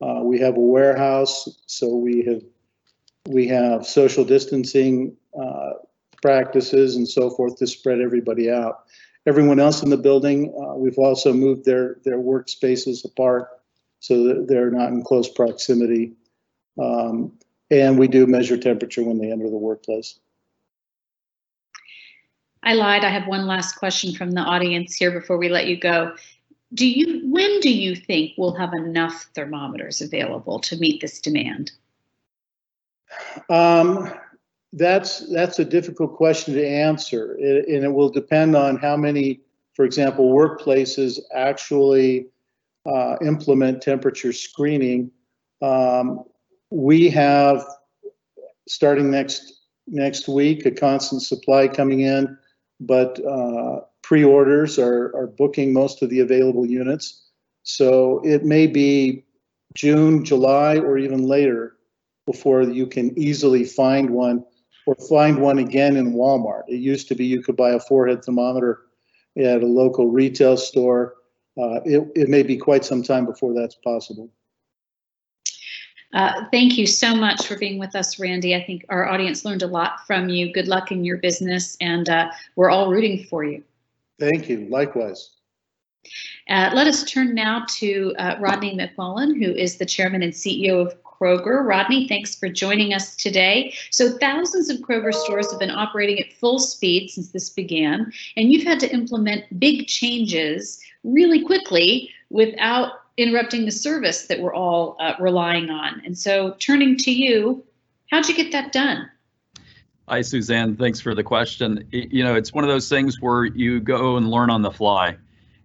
[0.00, 2.40] Uh, we have a warehouse, so we have
[3.26, 5.70] we have social distancing uh,
[6.22, 8.84] practices and so forth to spread everybody out.
[9.26, 13.48] Everyone else in the building, uh, we've also moved their their workspaces apart
[13.98, 16.12] so that they're not in close proximity.
[16.80, 17.32] Um,
[17.70, 20.18] and we do measure temperature when they enter the workplace.
[22.62, 23.04] I lied.
[23.04, 26.14] I have one last question from the audience here before we let you go.
[26.74, 31.72] Do you when do you think we'll have enough thermometers available to meet this demand?
[33.48, 34.12] Um,
[34.72, 39.40] that's that's a difficult question to answer, it, and it will depend on how many,
[39.74, 42.26] for example, workplaces actually
[42.84, 45.10] uh, implement temperature screening.
[45.62, 46.24] Um,
[46.70, 47.64] we have
[48.68, 52.36] starting next next week a constant supply coming in,
[52.80, 57.22] but uh, pre-orders are are booking most of the available units.
[57.62, 59.24] So it may be
[59.74, 61.75] June, July, or even later
[62.26, 64.44] before you can easily find one
[64.86, 66.64] or find one again in Walmart.
[66.68, 68.82] It used to be you could buy a forehead thermometer
[69.36, 71.14] at a local retail store.
[71.58, 74.30] Uh, it, it may be quite some time before that's possible.
[76.12, 78.54] Uh, thank you so much for being with us, Randy.
[78.54, 80.52] I think our audience learned a lot from you.
[80.52, 83.62] Good luck in your business, and uh, we're all rooting for you.
[84.18, 84.66] Thank you.
[84.70, 85.30] Likewise.
[86.48, 90.86] Uh, let us turn now to uh, Rodney McMullen, who is the chairman and CEO
[90.86, 91.66] of Kroger.
[91.66, 93.74] Rodney, thanks for joining us today.
[93.90, 98.52] So, thousands of Kroger stores have been operating at full speed since this began, and
[98.52, 104.96] you've had to implement big changes really quickly without interrupting the service that we're all
[105.00, 106.02] uh, relying on.
[106.04, 107.64] And so, turning to you,
[108.10, 109.10] how'd you get that done?
[110.08, 110.76] Hi, Suzanne.
[110.76, 111.86] Thanks for the question.
[111.90, 115.16] You know, it's one of those things where you go and learn on the fly.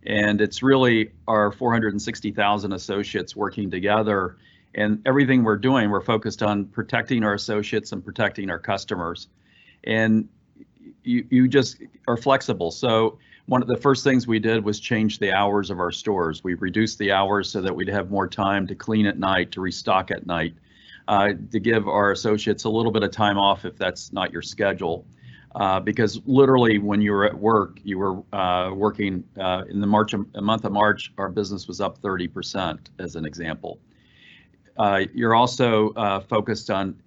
[0.03, 4.37] And it's really our 460,000 associates working together.
[4.75, 9.27] And everything we're doing, we're focused on protecting our associates and protecting our customers.
[9.83, 10.29] And
[11.03, 12.71] you, you just are flexible.
[12.71, 16.43] So one of the first things we did was change the hours of our stores.
[16.43, 19.61] We reduced the hours so that we'd have more time to clean at night, to
[19.61, 20.53] restock at night
[21.07, 24.41] uh, to give our associates a little bit of time off if that's not your
[24.41, 25.05] schedule.
[25.53, 29.87] Uh, because literally when you were at work, you were uh, working uh, in the
[29.87, 33.77] March, month of March, our business was up 30% as an example.
[34.77, 37.01] Uh, you're also uh, focused on,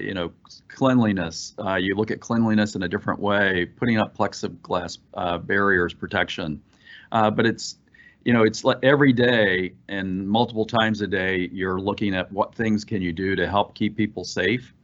[0.00, 0.32] you know,
[0.68, 1.54] cleanliness.
[1.78, 4.98] you look at cleanliness in a different way, putting up plexiglass
[5.46, 6.62] barriers, protection.
[7.10, 7.76] but it's
[8.24, 12.54] you know, it's like every day and multiple times a day, you're looking at what
[12.54, 14.74] things can you do to help keep people safe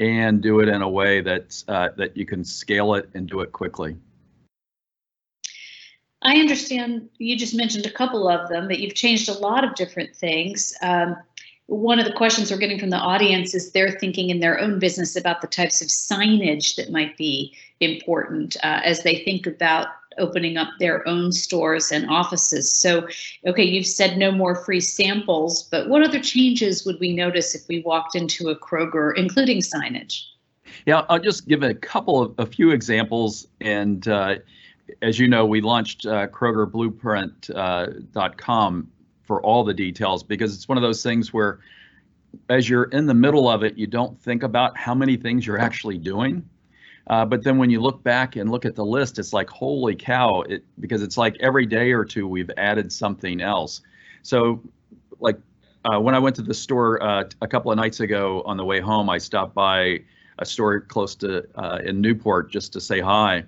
[0.00, 3.40] and do it in a way that's uh, that you can scale it and do
[3.40, 3.96] it quickly.
[6.22, 9.74] I understand you just mentioned a couple of them, but you've changed a lot of
[9.74, 10.74] different things.
[10.82, 11.16] Um,
[11.68, 14.78] one of the questions we're getting from the audience is they're thinking in their own
[14.78, 19.88] business about the types of signage that might be important uh, as they think about
[20.16, 22.72] opening up their own stores and offices.
[22.72, 23.06] So,
[23.46, 27.68] okay, you've said no more free samples, but what other changes would we notice if
[27.68, 30.22] we walked into a Kroger, including signage?
[30.86, 33.46] Yeah, I'll just give a couple of a few examples.
[33.60, 34.36] And uh,
[35.02, 38.82] as you know, we launched uh, KrogerBlueprint.com uh,
[39.28, 41.60] for all the details because it's one of those things where
[42.48, 45.60] as you're in the middle of it, you don't think about how many things you're
[45.60, 46.48] actually doing.
[47.08, 49.94] Uh, but then when you look back and look at the list, it's like, holy
[49.94, 53.82] cow, it, because it's like every day or two we've added something else.
[54.22, 54.62] So
[55.20, 55.38] like
[55.84, 58.64] uh, when I went to the store uh, a couple of nights ago on the
[58.64, 60.00] way home, I stopped by
[60.38, 63.44] a store close to uh, in Newport just to say hi.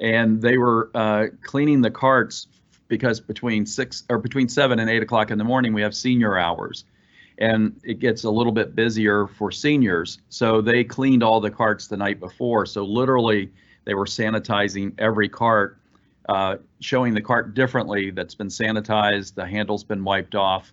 [0.00, 2.48] And they were uh, cleaning the carts
[2.88, 6.38] because between six or between seven and eight o'clock in the morning, we have senior
[6.38, 6.84] hours
[7.38, 10.18] and it gets a little bit busier for seniors.
[10.28, 12.66] So they cleaned all the carts the night before.
[12.66, 13.52] So literally,
[13.84, 15.78] they were sanitizing every cart,
[16.28, 20.72] uh, showing the cart differently that's been sanitized, the handle's been wiped off.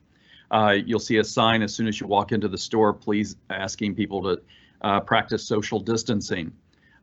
[0.50, 3.96] Uh, you'll see a sign as soon as you walk into the store, please asking
[3.96, 4.42] people to
[4.82, 6.52] uh, practice social distancing.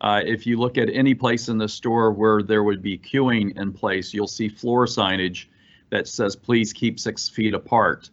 [0.00, 3.56] Uh, if you look at any place in the store where there would be queuing
[3.58, 5.46] in place, you'll see floor signage
[5.90, 8.10] that says, please keep six feet apart.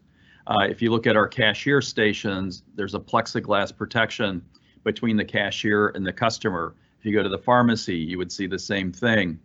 [0.48, 4.42] Uh, if you look at our cashier stations, there's a plexiglass protection
[4.84, 6.76] between the cashier and the customer.
[7.00, 9.40] If you go to the pharmacy, you would see the same thing.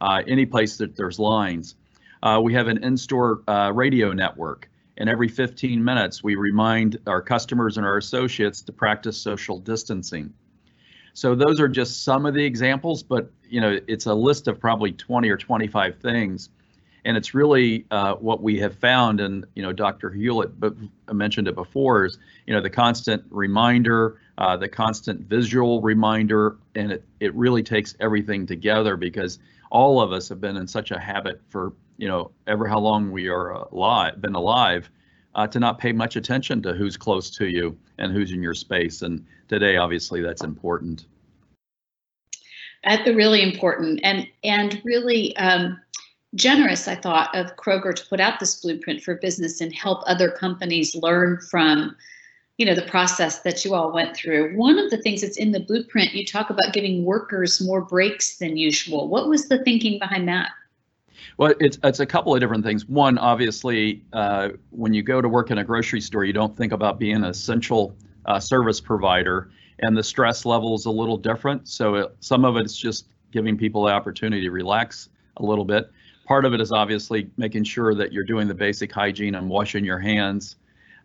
[0.00, 1.76] Uh, any place that there's lines.
[2.22, 7.20] Uh, we have an in-store uh, radio network, and every 15 minutes we remind our
[7.20, 10.32] customers and our associates to practice social distancing.
[11.14, 14.60] So those are just some of the examples, but you know it's a list of
[14.60, 16.50] probably 20 or 25 things
[17.04, 20.10] and it's really uh, what we have found, and you know, Dr.
[20.10, 20.50] Hewlett
[21.12, 26.92] mentioned it before, is you know the constant reminder, uh, the constant visual reminder, and
[26.92, 29.38] it it really takes everything together because
[29.70, 33.10] all of us have been in such a habit for you know ever how long
[33.10, 34.90] we are alive, been alive,
[35.34, 38.54] uh, to not pay much attention to who's close to you and who's in your
[38.54, 41.06] space, and today obviously that's important.
[42.84, 45.36] That's really important, and and really.
[45.36, 45.80] Um,
[46.34, 50.30] generous, I thought, of Kroger to put out this blueprint for business and help other
[50.30, 51.96] companies learn from,
[52.58, 54.56] you know, the process that you all went through.
[54.56, 58.38] One of the things that's in the blueprint, you talk about giving workers more breaks
[58.38, 59.08] than usual.
[59.08, 60.50] What was the thinking behind that?
[61.36, 62.88] Well, it's it's a couple of different things.
[62.88, 66.72] One, obviously, uh, when you go to work in a grocery store, you don't think
[66.72, 67.96] about being an essential
[68.26, 69.50] uh, service provider,
[69.80, 71.68] and the stress level is a little different.
[71.68, 75.08] So it, some of it's just giving people the opportunity to relax
[75.38, 75.90] a little bit.
[76.26, 79.84] Part of it is obviously making sure that you're doing the basic hygiene and washing
[79.84, 80.56] your hands.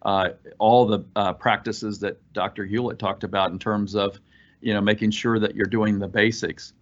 [0.03, 0.29] Uh,
[0.59, 2.65] all the uh, practices that Dr.
[2.65, 4.17] Hewlett talked about in terms of,
[4.61, 6.73] you know, making sure that you're doing the basics.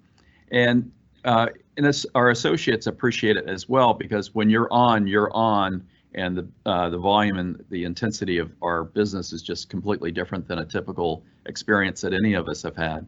[0.52, 0.92] And
[1.26, 1.48] uh,
[1.78, 6.48] and our associates appreciate it as well because when you're on, you're on, and the
[6.66, 10.66] uh, the volume and the intensity of our business is just completely different than a
[10.66, 13.06] typical experience that any of us have had.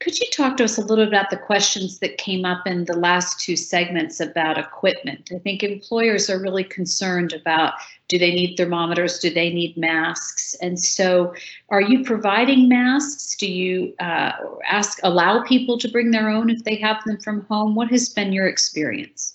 [0.00, 2.96] Could you talk to us a little about the questions that came up in the
[2.96, 5.30] last two segments about equipment?
[5.34, 7.74] I think employers are really concerned about
[8.06, 9.18] do they need thermometers?
[9.18, 10.54] Do they need masks?
[10.62, 11.34] And so,
[11.70, 13.34] are you providing masks?
[13.34, 14.32] Do you uh,
[14.64, 17.74] ask allow people to bring their own if they have them from home?
[17.74, 19.34] What has been your experience?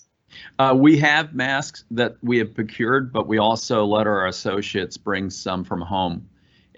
[0.58, 5.28] Uh, we have masks that we have procured, but we also let our associates bring
[5.28, 6.26] some from home,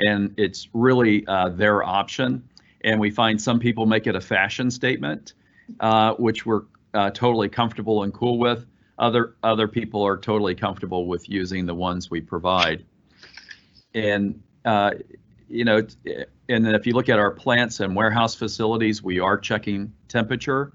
[0.01, 2.43] and it's really uh, their option
[2.87, 5.34] and we find some people make it a fashion statement,
[5.80, 6.62] uh, which we're
[6.95, 8.64] uh, totally comfortable and cool with.
[8.99, 12.87] Other other people are totally comfortable with using the ones we provide.
[13.93, 14.93] And uh,
[15.49, 15.87] you know,
[16.49, 20.72] and if you look at our plants and warehouse facilities, we are checking temperature.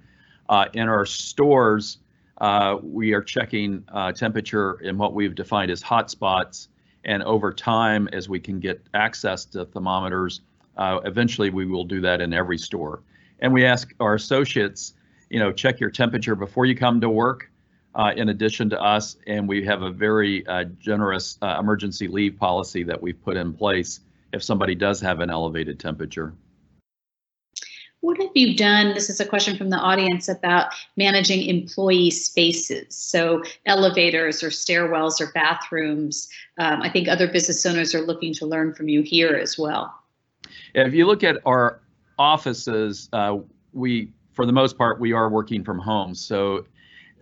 [0.50, 1.98] Uh, in our stores,
[2.40, 6.68] uh, we are checking uh, temperature in what we've defined as hotspots.
[7.06, 10.42] And over time, as we can get access to thermometers,
[10.78, 13.02] uh, eventually, we will do that in every store.
[13.40, 14.94] And we ask our associates,
[15.30, 17.50] you know, check your temperature before you come to work.
[17.94, 22.38] Uh, in addition to us, and we have a very uh, generous uh, emergency leave
[22.38, 24.00] policy that we've put in place
[24.32, 26.34] if somebody does have an elevated temperature.
[28.02, 28.96] What have you done?
[28.96, 32.96] This is a question from the audience about managing employee spaces.
[32.96, 36.28] So, elevators or stairwells or bathrooms.
[36.58, 40.01] Um, I think other business owners are looking to learn from you here as well.
[40.74, 41.82] If you look at our
[42.18, 43.38] offices, uh,
[43.74, 46.14] we, for the most part, we are working from home.
[46.14, 46.66] So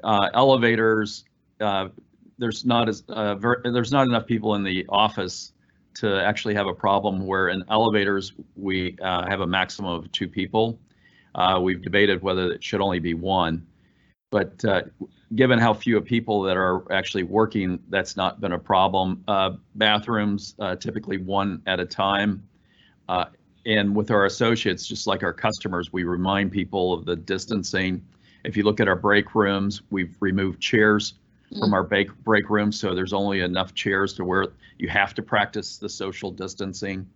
[0.03, 1.25] uh, elevators,
[1.61, 1.89] uh,
[2.38, 5.53] there's not as uh, ver- there's not enough people in the office
[5.95, 7.25] to actually have a problem.
[7.25, 10.80] Where in elevators we uh, have a maximum of two people.
[11.36, 13.65] Uh, we've debated whether it should only be one,
[14.32, 14.63] but
[15.36, 19.23] given how few of people that are actually working, that's not been a problem.
[19.75, 22.49] bathrooms typically one at a time.
[23.10, 23.26] Uh,
[23.66, 28.05] and with our associates, just like our customers, we remind people of the distancing.
[28.43, 31.16] If you look at our break rooms, we've removed chairs
[31.51, 31.60] mm.
[31.60, 34.45] from our break break rooms, so there's only enough chairs to where
[34.78, 37.10] you have to practice the social distancing.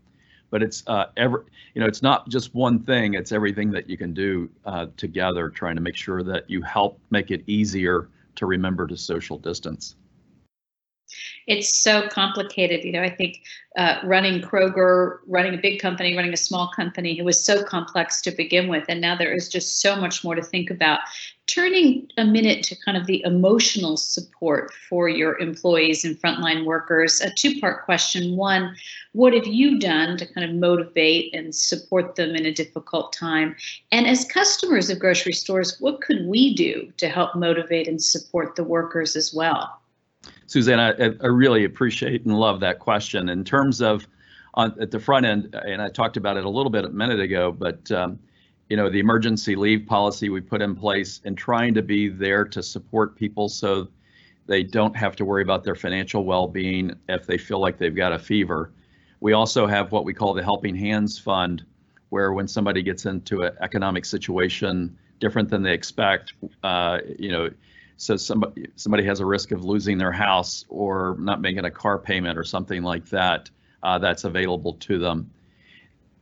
[0.50, 3.96] But it's uh, ever, you know, it's not just one thing; it's everything that you
[3.96, 8.48] can do uh, together, trying to make sure that you help make it easier to
[8.48, 9.96] remember to social distance
[11.47, 12.84] it's so complicated.
[12.84, 13.41] You know, I think
[13.76, 18.22] uh, running Kroger, running a big company, running a small company, it was so complex
[18.22, 18.86] to begin with.
[18.88, 20.99] And now there is just so much more to think about.
[21.47, 27.20] Turning a minute to kind of the emotional support for your employees and frontline workers,
[27.20, 28.38] a two part question.
[28.38, 28.76] One,
[29.11, 33.55] what have you done to kind of motivate and support them in a difficult time?
[33.91, 38.55] And as customers of grocery stores, what could we do to help motivate and support
[38.55, 39.83] the workers as well?
[40.46, 43.30] Suzanne, I, I, really appreciate and love that question.
[43.30, 44.08] In terms of
[44.54, 47.20] on at the front end, and I talked about it a little bit a minute
[47.20, 48.20] ago, but um,
[48.70, 52.46] you know the emergency leave policy we put in place and trying to be there
[52.46, 53.88] to support people so
[54.46, 58.12] they don't have to worry about their financial well-being if they feel like they've got
[58.12, 58.72] a fever.
[59.22, 61.64] We also have what we call the Helping Hands Fund,
[62.10, 66.34] where when somebody gets into an economic situation different than they expect,
[66.64, 67.50] uh, you know,
[67.98, 71.98] so somebody somebody has a risk of losing their house or not making a car
[71.98, 73.50] payment or something like that,
[73.84, 75.30] uh, that's available to them.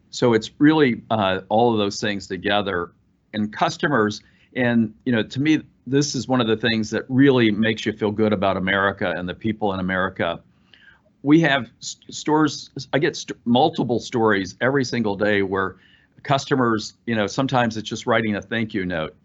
[0.10, 2.92] So it's really uh, all of those things together,
[3.34, 4.22] and customers.
[4.56, 7.94] And you know, to me, this is one of the things that really makes you
[7.94, 10.42] feel good about America and the people in America.
[11.24, 12.70] We have st- stores.
[12.94, 15.78] I get st- multiple stories every single day where
[16.24, 19.16] customers, you know, sometimes it's just writing a thank you note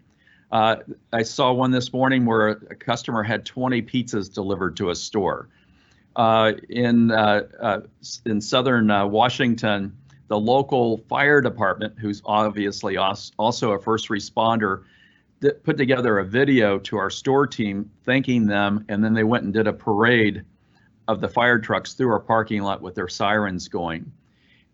[0.51, 0.77] uh,
[1.11, 5.49] I saw one this morning where a customer had 20 pizzas delivered to a store.
[6.15, 7.81] Uh, in uh, uh
[8.25, 9.95] in southern uh, Washington,
[10.29, 14.83] the local fire department, who's obviously also a first responder,
[15.63, 19.53] put together a video to our store team thanking them, and then they went and
[19.53, 20.43] did a parade
[21.07, 24.11] of the fire trucks through our parking lot with their sirens going.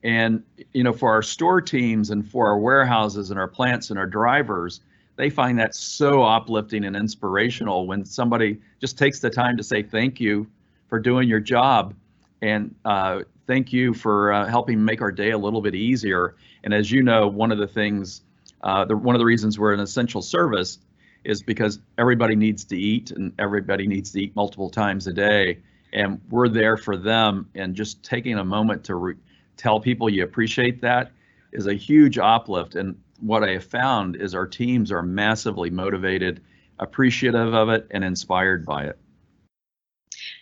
[0.01, 0.43] And
[0.73, 4.07] you know, for our store teams and for our warehouses and our plants and our
[4.07, 4.81] drivers,
[5.15, 9.83] they find that so uplifting and inspirational when somebody just takes the time to say
[9.83, 10.47] thank you
[10.87, 11.93] for doing your job
[12.41, 16.35] and uh, thank you for uh, helping make our day a little bit easier.
[16.63, 18.21] And as you know, one of the things,
[18.61, 20.79] uh, the, one of the reasons we're an essential service
[21.23, 25.59] is because everybody needs to eat and everybody needs to eat multiple times a day.
[25.93, 27.49] And we're there for them.
[27.55, 29.15] And just taking a moment to re-
[29.55, 31.11] tell people you appreciate that
[31.53, 32.75] is a huge uplift.
[32.75, 36.41] And what I have found is our teams are massively motivated,
[36.79, 38.97] appreciative of it, and inspired by it.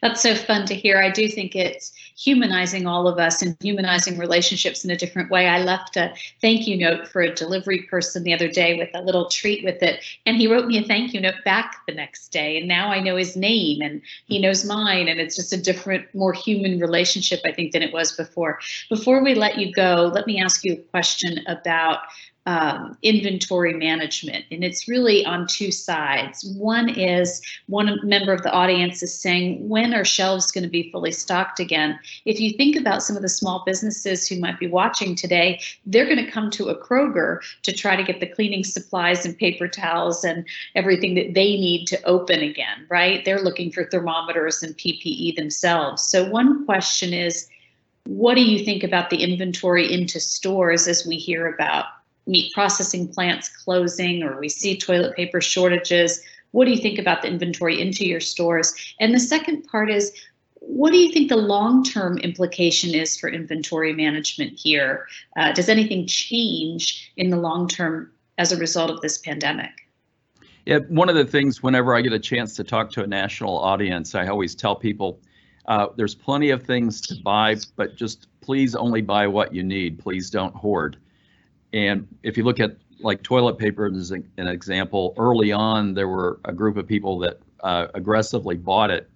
[0.01, 0.99] That's so fun to hear.
[0.99, 5.47] I do think it's humanizing all of us and humanizing relationships in a different way.
[5.47, 9.01] I left a thank you note for a delivery person the other day with a
[9.01, 12.29] little treat with it, and he wrote me a thank you note back the next
[12.29, 12.57] day.
[12.57, 16.13] And now I know his name and he knows mine, and it's just a different,
[16.15, 18.59] more human relationship, I think, than it was before.
[18.89, 21.99] Before we let you go, let me ask you a question about
[22.47, 24.45] um, inventory management.
[24.49, 26.43] And it's really on two sides.
[26.57, 30.91] One is one member of the audience is saying, when are shelves going to be
[30.91, 31.99] fully stocked again?
[32.25, 36.05] If you think about some of the small businesses who might be watching today, they're
[36.05, 39.67] going to come to a Kroger to try to get the cleaning supplies and paper
[39.67, 43.23] towels and everything that they need to open again, right?
[43.23, 46.01] They're looking for thermometers and PPE themselves.
[46.01, 47.47] So, one question is,
[48.05, 51.85] what do you think about the inventory into stores as we hear about
[52.27, 56.21] meat processing plants closing or we see toilet paper shortages.
[56.51, 58.73] What do you think about the inventory into your stores?
[58.99, 60.11] And the second part is
[60.61, 65.07] what do you think the long term implication is for inventory management here?
[65.35, 69.71] Uh, does anything change in the long term as a result of this pandemic?
[70.65, 73.57] Yeah, one of the things whenever I get a chance to talk to a national
[73.57, 75.19] audience, I always tell people
[75.65, 79.97] uh, there's plenty of things to buy, but just please only buy what you need.
[79.97, 80.97] Please don't hoard.
[81.73, 86.39] And if you look at like toilet paper as an example, early on there were
[86.45, 89.09] a group of people that uh, aggressively bought it,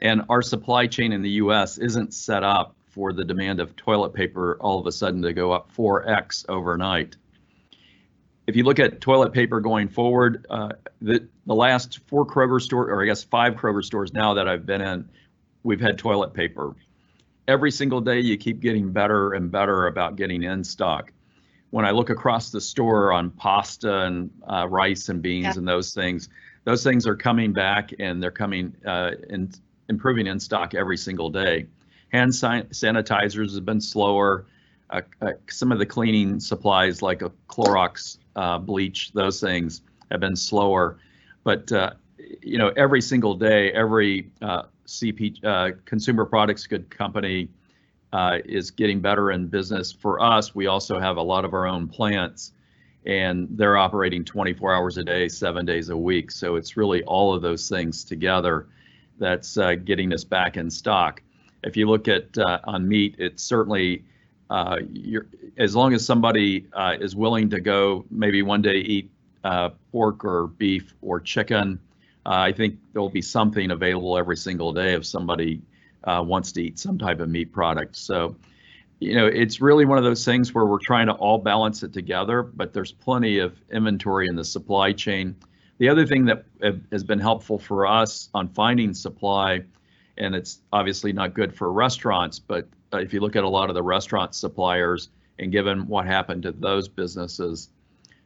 [0.00, 1.78] and our supply chain in the U.S.
[1.78, 5.52] isn't set up for the demand of toilet paper all of a sudden to go
[5.52, 7.16] up 4x overnight.
[8.46, 10.70] If you look at toilet paper going forward, uh,
[11.00, 14.66] the the last four Kroger store, or I guess five Kroger stores now that I've
[14.66, 15.08] been in,
[15.62, 16.74] we've had toilet paper.
[17.48, 21.12] Every single day you keep getting better and better about getting in stock
[21.76, 25.58] when I look across the store on pasta and uh, rice and beans yeah.
[25.58, 26.30] and those things,
[26.64, 29.60] those things are coming back and they're coming uh, and
[29.90, 31.66] improving in stock every single day.
[32.08, 34.46] Hand sanitizers have been slower.
[34.88, 40.20] Uh, uh, some of the cleaning supplies like a Clorox uh, bleach, those things have
[40.20, 40.96] been slower.
[41.44, 41.90] But uh,
[42.40, 44.30] you know, every single day, every
[44.86, 47.50] CP consumer products good company
[48.16, 49.92] uh, is getting better in business.
[49.92, 52.52] For us, we also have a lot of our own plants
[53.04, 56.30] and they're operating 24 hours a day, seven days a week.
[56.30, 58.68] So it's really all of those things together
[59.18, 61.20] that's uh, getting us back in stock.
[61.62, 64.02] If you look at uh, on meat, it's certainly
[64.48, 64.78] uh,
[65.58, 69.10] as long as somebody uh, is willing to go maybe one day eat
[69.44, 71.78] uh, pork or beef or chicken,
[72.24, 75.60] I think there'll be something available every single day if somebody
[76.06, 77.96] uh, wants to eat some type of meat product.
[77.96, 78.36] So,
[79.00, 81.92] you know, it's really one of those things where we're trying to all balance it
[81.92, 85.36] together, but there's plenty of inventory in the supply chain.
[85.78, 86.44] The other thing that
[86.90, 89.62] has been helpful for us on finding supply,
[90.16, 93.68] and it's obviously not good for restaurants, but uh, if you look at a lot
[93.68, 97.68] of the restaurant suppliers and given what happened to those businesses,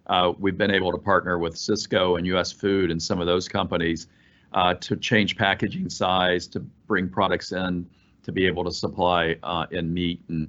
[0.06, 3.48] uh, we've been able to partner with Sysco and US Food and some of those
[3.48, 4.06] companies
[4.52, 7.88] uh, to change packaging size, to bring products in,
[8.22, 10.20] to be able to supply uh, in meat.
[10.28, 10.48] And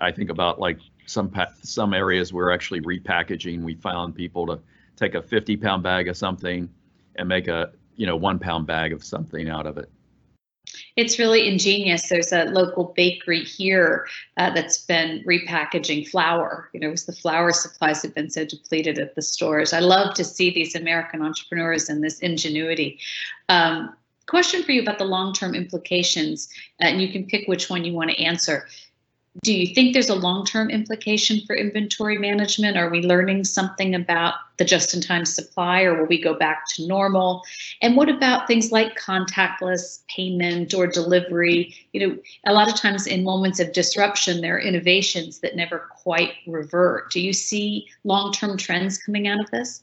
[0.00, 1.32] I think about like some
[1.62, 3.62] some areas we're actually repackaging.
[3.62, 4.60] We found people to
[4.96, 6.68] take a 50 pound bag of something
[7.16, 9.90] and make a you know one pound bag of something out of it.
[10.96, 12.08] It's really ingenious.
[12.08, 16.68] There's a local bakery here uh, that's been repackaging flour.
[16.74, 19.72] You know, the flour supplies have been so depleted at the stores.
[19.72, 22.98] I love to see these American entrepreneurs and this ingenuity.
[23.48, 27.94] Um, question for you about the long-term implications, and you can pick which one you
[27.94, 28.66] want to answer
[29.40, 32.76] do you think there's a long-term implication for inventory management?
[32.76, 37.42] Are we learning something about the just-in-time supply or will we go back to normal?
[37.80, 41.74] And what about things like contactless payment or delivery?
[41.92, 45.88] You know, a lot of times in moments of disruption, there are innovations that never
[45.90, 47.10] quite revert.
[47.10, 49.82] Do you see long-term trends coming out of this?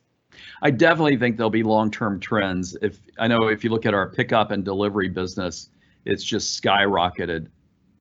[0.62, 2.78] I definitely think there'll be long-term trends.
[2.84, 5.72] If I know if you look at our pickup and delivery business,
[6.06, 7.48] it's just skyrocketed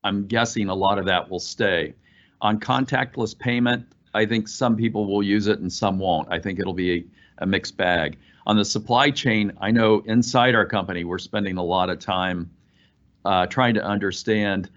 [0.03, 1.93] I'm guessing a lot of that will stay.
[2.41, 6.27] On contactless payment, I think some people will use it and some won't.
[6.31, 7.05] I think it'll be a,
[7.39, 8.17] a mixed bag.
[8.47, 12.49] On the supply chain, I know inside our company, we're spending a lot of time
[13.25, 14.69] uh, trying to understand.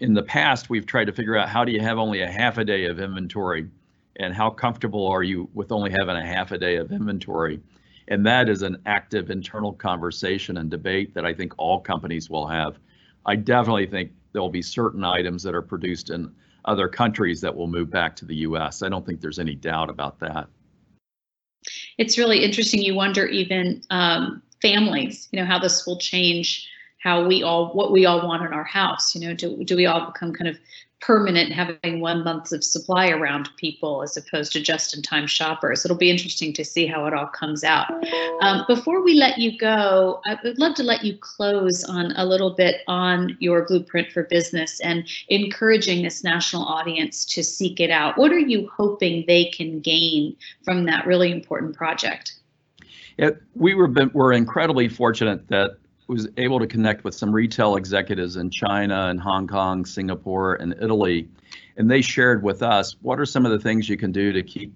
[0.00, 2.58] In the past, we've tried to figure out how do you have only a half
[2.58, 3.68] a day of inventory
[4.16, 7.60] and how comfortable are you with only having a half a day of inventory?
[8.08, 12.46] And that is an active internal conversation and debate that I think all companies will
[12.46, 12.78] have.
[13.26, 16.32] I definitely think there'll be certain items that are produced in
[16.64, 18.82] other countries that will move back to the US.
[18.82, 20.48] I don't think there's any doubt about that.
[21.98, 22.82] It's really interesting.
[22.82, 26.68] You wonder even um, families, you know, how this will change
[26.98, 29.14] how we all what we all want in our house.
[29.14, 30.58] You know, do do we all become kind of
[31.06, 35.84] permanent having one month of supply around people as opposed to just in time shoppers.
[35.84, 37.88] It'll be interesting to see how it all comes out.
[38.40, 42.26] Um, before we let you go, I would love to let you close on a
[42.26, 47.90] little bit on your blueprint for business and encouraging this national audience to seek it
[47.90, 48.18] out.
[48.18, 52.34] What are you hoping they can gain from that really important project?
[53.16, 55.78] Yeah, we were we're incredibly fortunate that
[56.08, 60.74] was able to connect with some retail executives in China and Hong Kong, Singapore, and
[60.80, 61.28] Italy,
[61.76, 64.42] and they shared with us what are some of the things you can do to
[64.42, 64.72] keep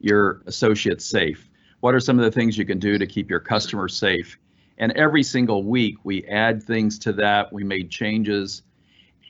[0.00, 1.48] your associates safe.
[1.80, 4.38] What are some of the things you can do to keep your customers safe?
[4.78, 7.52] And every single week we add things to that.
[7.52, 8.62] We made changes,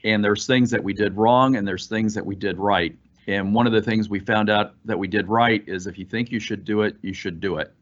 [0.02, 2.96] and there's things that we did wrong, and there's things that we did right.
[3.26, 6.04] And one of the things we found out that we did right is if you
[6.04, 7.72] think you should do it, you should do it.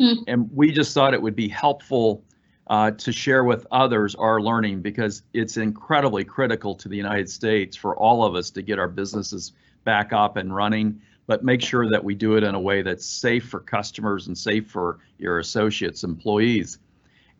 [0.00, 0.24] Mm.
[0.26, 2.24] And we just thought it would be helpful
[2.70, 7.76] uh, to share with others our learning because it's incredibly critical to the United States
[7.76, 9.52] for all of us to get our businesses
[9.82, 13.04] back up and running, but make sure that we do it in a way that's
[13.04, 16.78] safe for customers and safe for your associates, employees.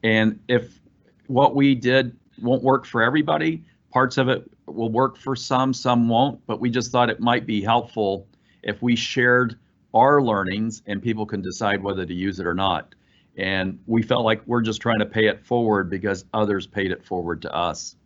[0.03, 0.81] And if
[1.28, 3.62] what we did won't work for everybody,
[3.93, 7.47] parts of it will work for some, some won't, but we just thought it might
[7.47, 8.26] be helpful
[8.64, 9.57] if we shared
[9.95, 12.97] our learnings and people can decide whether to use it or not.
[13.37, 17.05] And we felt like we're just trying to pay it forward because others paid it
[17.05, 17.97] forward to us.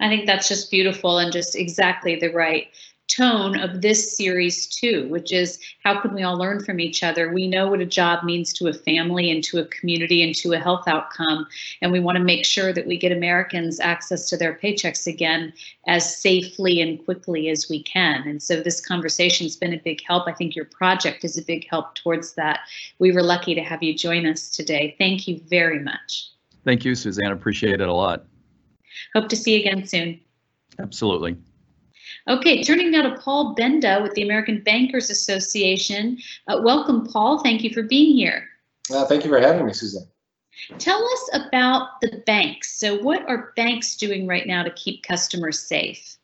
[0.00, 2.68] I think that's just beautiful and just exactly the right
[3.08, 7.32] tone of this series too, which is how can we all learn from each other?
[7.32, 10.52] We know what a job means to a family and to a community and to
[10.52, 11.46] a health outcome,
[11.82, 15.52] and we want to make sure that we get Americans access to their paychecks again
[15.86, 18.28] as safely and quickly as we can.
[18.28, 20.28] And so this conversation's been a big help.
[20.28, 22.60] I think your project is a big help towards that.
[22.98, 24.94] We were lucky to have you join us today.
[24.98, 26.30] Thank you very much.
[26.64, 27.32] Thank you, Suzanne.
[27.32, 28.24] Appreciate it a lot.
[29.14, 30.20] Hope to see you again soon.
[30.78, 31.36] Absolutely.
[32.28, 36.18] Okay, turning now to Paul Benda with the American Bankers Association.
[36.46, 37.42] Uh, welcome, Paul.
[37.42, 38.46] Thank you for being here.
[38.92, 40.06] Uh, thank you for having me, Susan.
[40.78, 42.78] Tell us about the banks.
[42.78, 46.18] So, what are banks doing right now to keep customers safe?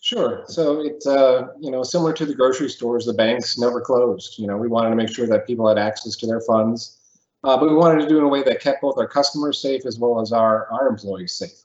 [0.00, 0.44] Sure.
[0.48, 4.38] So it's uh, you know similar to the grocery stores, the banks never closed.
[4.38, 6.98] You know, we wanted to make sure that people had access to their funds,
[7.44, 9.62] uh, but we wanted to do it in a way that kept both our customers
[9.62, 11.63] safe as well as our our employees safe.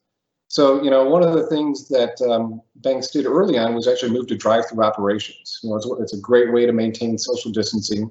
[0.49, 4.11] So, you know, one of the things that um, banks did early on was actually
[4.11, 5.59] move to drive-through operations.
[5.61, 8.09] You know, it's, it's, a great way to maintain social distancing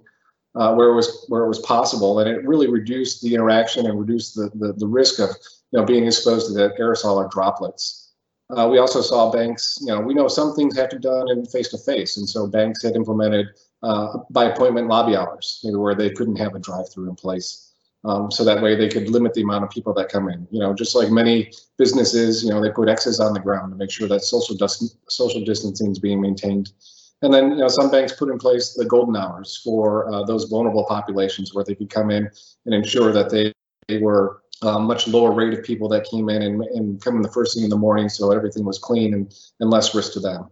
[0.55, 3.99] uh, where it was where it was possible, and it really reduced the interaction and
[3.99, 5.31] reduced the the, the risk of
[5.73, 8.13] you know being exposed to the aerosol or droplets.
[8.57, 11.29] Uh, we also saw banks, you know, we know some things have to be done
[11.31, 13.47] in face-to-face, and so banks had implemented
[13.83, 17.68] uh, by appointment lobby hours, maybe where they couldn't have a drive-through in place.
[18.09, 20.49] Um, so that way they could limit the amount of people that come in.
[20.51, 23.77] You know, just like many businesses, you know, they put X's on the ground to
[23.77, 26.73] make sure that social dis- social distancing is being maintained.
[27.21, 30.45] And then, you know, some banks put in place the golden hours for uh, those
[30.45, 32.31] vulnerable populations where they could come in
[32.65, 33.53] and ensure that they,
[33.89, 37.23] they were uh, much lower rate of people that came in and, and come in
[37.23, 40.21] the first thing in the morning so everything was clean and, and less risk to
[40.21, 40.49] them.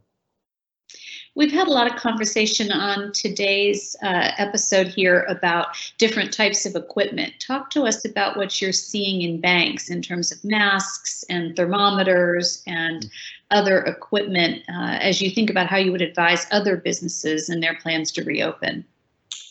[1.37, 6.74] We've had a lot of conversation on today's uh, episode here about different types of
[6.74, 7.34] equipment.
[7.41, 12.62] Talk to us about what you're seeing in banks in terms of masks and thermometers
[12.66, 13.11] and
[13.51, 17.74] other equipment uh, as you think about how you would advise other businesses and their
[17.74, 18.82] plans to reopen.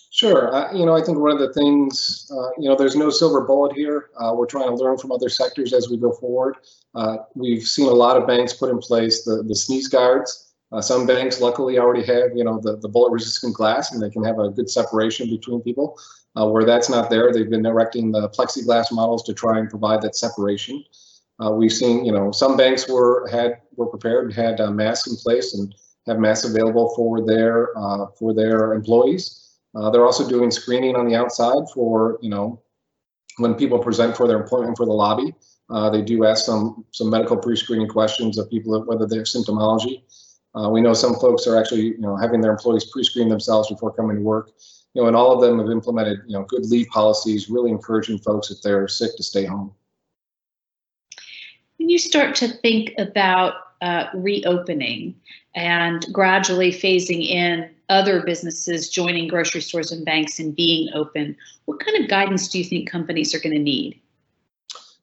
[0.10, 0.56] Sure.
[0.56, 3.42] Uh, you know, I think one of the things, uh, you know, there's no silver
[3.42, 4.10] bullet here.
[4.18, 6.56] Uh, we're trying to learn from other sectors as we go forward.
[6.96, 10.45] Uh, we've seen a lot of banks put in place the, the sneeze guards.
[10.76, 14.10] Uh, some banks luckily already have, you know, the, the bullet resistant glass and they
[14.10, 15.98] can have a good separation between people.
[16.38, 20.02] Uh, where that's not there, they've been erecting the plexiglass models to try and provide
[20.02, 20.84] that separation.
[21.42, 25.10] Uh, we've seen, you know, some banks were had were prepared and had uh, masks
[25.10, 25.74] in place and
[26.08, 29.56] have masks available for their uh, for their employees.
[29.76, 32.62] Uh, they're also doing screening on the outside for, you know,
[33.38, 35.34] when people present for their appointment for the lobby.
[35.94, 40.04] they do ask some some medical pre-screening questions of people whether they're symptomology.
[40.56, 43.92] Uh, we know some folks are actually, you know, having their employees pre-screen themselves before
[43.92, 44.52] coming to work.
[44.94, 48.20] You know, and all of them have implemented, you know, good leave policies, really encouraging
[48.20, 49.74] folks if they're sick to stay home.
[51.78, 55.16] When you start to think about uh, reopening
[55.54, 61.36] and gradually phasing in other businesses joining grocery stores and banks and being open,
[61.66, 64.00] what kind of guidance do you think companies are going to need?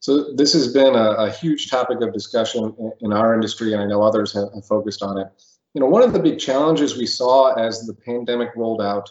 [0.02, 3.86] So this has been a, a, huge topic of discussion in our industry, and I
[3.86, 5.28] know others have, have, focused on it.
[5.74, 9.08] You know, one of the big challenges we saw as the pandemic rolled out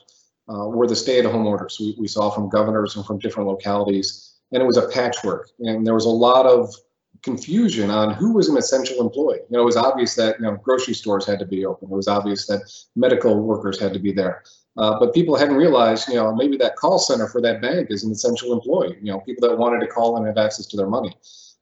[0.49, 4.35] uh, were the stay-at-home orders we, we, saw from governors and from different localities.
[4.51, 6.75] and it was a patchwork, and there was a lot of
[7.23, 9.39] confusion on who was an essential employee.
[9.49, 11.89] You know, it was obvious that you know grocery stores had to be open.
[11.89, 14.43] It was obvious that medical workers had to be there.
[14.77, 18.03] Uh, but people hadn't realized, you know, maybe that call center for that bank is
[18.03, 18.97] an essential employee.
[19.01, 21.13] You know, people that wanted to call and have access to their money.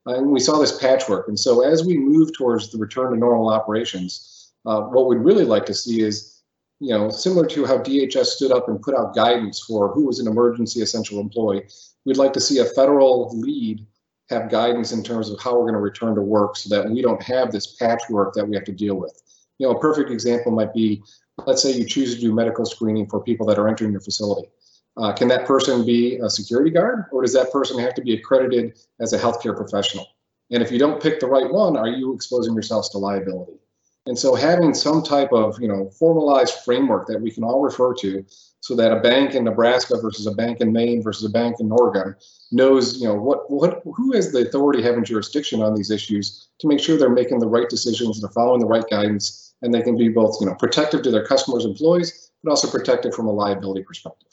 [0.05, 1.27] And we saw this patchwork.
[1.27, 5.45] And so as we move towards the return to normal operations, uh, what we'd really
[5.45, 6.41] like to see is,
[6.79, 10.19] you know, similar to how DHS stood up and put out guidance for who was
[10.19, 11.63] an emergency essential employee,
[12.05, 13.85] we'd like to see a federal lead
[14.29, 17.01] have guidance in terms of how we're going to return to work so that we
[17.01, 19.21] don't have this patchwork that we have to deal with.
[19.59, 21.03] You know, a perfect example might be,
[21.45, 24.49] let's say you choose to do medical screening for people that are entering your facility.
[24.97, 28.13] Uh, can that person be a security guard or does that person have to be
[28.13, 30.07] accredited as a healthcare professional?
[30.51, 33.59] And if you don't pick the right one, are you exposing yourselves to liability?
[34.07, 37.93] And so having some type of, you know, formalized framework that we can all refer
[37.95, 38.25] to
[38.61, 41.71] so that a bank in Nebraska versus a bank in Maine versus a bank in
[41.71, 42.15] Oregon
[42.51, 46.67] knows, you know, what what who has the authority having jurisdiction on these issues to
[46.67, 49.97] make sure they're making the right decisions, they're following the right guidance, and they can
[49.97, 53.83] be both, you know, protective to their customers' employees, but also protective from a liability
[53.83, 54.29] perspective.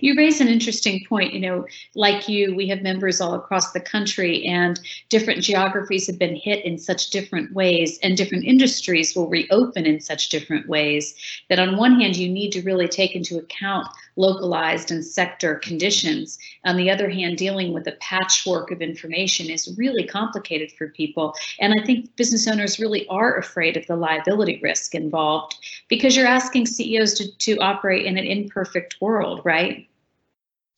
[0.00, 1.32] You raise an interesting point.
[1.32, 4.78] You know, like you, we have members all across the country, and
[5.08, 10.00] different geographies have been hit in such different ways, and different industries will reopen in
[10.00, 11.14] such different ways.
[11.48, 16.38] That on one hand, you need to really take into account localized and sector conditions.
[16.64, 21.34] On the other hand, dealing with a patchwork of information is really complicated for people.
[21.60, 25.56] And I think business owners really are afraid of the liability risk involved
[25.88, 29.88] because you're asking CEOs to, to operate in an imperfect world, right?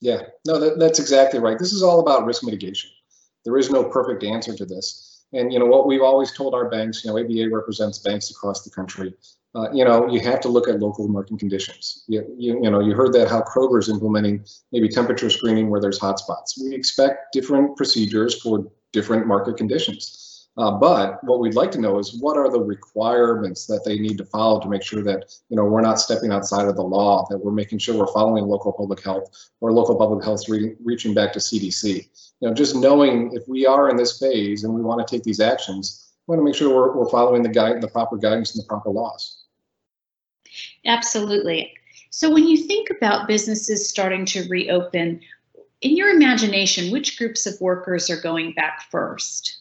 [0.00, 1.58] Yeah, no, that, that's exactly right.
[1.58, 2.90] This is all about risk mitigation.
[3.44, 5.22] There is no perfect answer to this.
[5.32, 8.64] And you know what we've always told our banks, you know, ABA represents banks across
[8.64, 9.14] the country.
[9.54, 12.04] Uh, you know, you have to look at local market conditions.
[12.08, 15.80] You, you, you know, you heard that how Kroger is implementing maybe temperature screening where
[15.80, 16.58] there's hotspots.
[16.62, 20.32] We expect different procedures for different market conditions.
[20.58, 24.18] Uh, but what we'd like to know is what are the requirements that they need
[24.18, 27.26] to follow to make sure that you know we're not stepping outside of the law,
[27.30, 29.30] that we're making sure we're following local public health
[29.62, 32.06] or local public health re reaching back to CDC.
[32.40, 35.24] You know, just knowing if we are in this phase and we want to take
[35.24, 38.54] these actions, we want to make sure we're, we're following the guide, the proper guidance
[38.54, 39.41] and the proper laws.
[40.84, 41.72] Absolutely.
[42.10, 45.20] So when you think about businesses starting to reopen,
[45.80, 49.58] in your imagination, which groups of workers are going back first?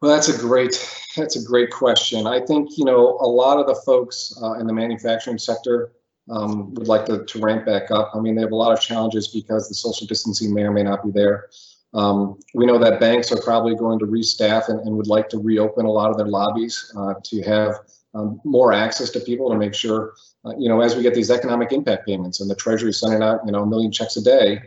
[0.00, 0.78] Well, that's a great
[1.16, 2.26] that's a great question.
[2.26, 5.92] I think you know a lot of the folks uh, in the manufacturing sector
[6.30, 8.12] um, would like to, to ramp back up.
[8.14, 10.82] I mean, they have a lot of challenges because the social distancing may or may
[10.82, 11.48] not be there.
[11.94, 15.38] Um, we know that banks are probably going to restaff and, and would like to
[15.38, 17.76] reopen a lot of their lobbies uh, to have
[18.16, 20.14] um, more access to people to make sure,
[20.44, 23.40] uh, you know, as we get these economic impact payments and the Treasury sending out,
[23.44, 24.62] you know, a million checks a day,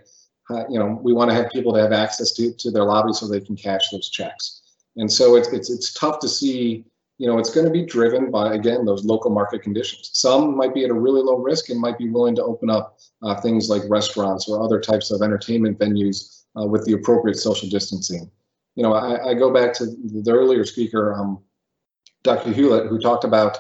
[0.52, 3.14] uh, you know, we want to have people to have access to, to their lobby
[3.14, 4.62] so they can cash those checks.
[4.98, 6.86] And so it's, it's, it's tough to see,
[7.18, 10.10] you know, it's going to be driven by, again, those local market conditions.
[10.14, 12.98] Some might be at a really low risk and might be willing to open up
[13.24, 17.70] uh, things like restaurants or other types of entertainment venues uh, with the appropriate social
[17.70, 18.30] distancing.
[18.76, 21.44] You know, I, I go back to the earlier speaker, um,
[22.24, 22.52] Dr.
[22.52, 23.58] Hewlett, who talked about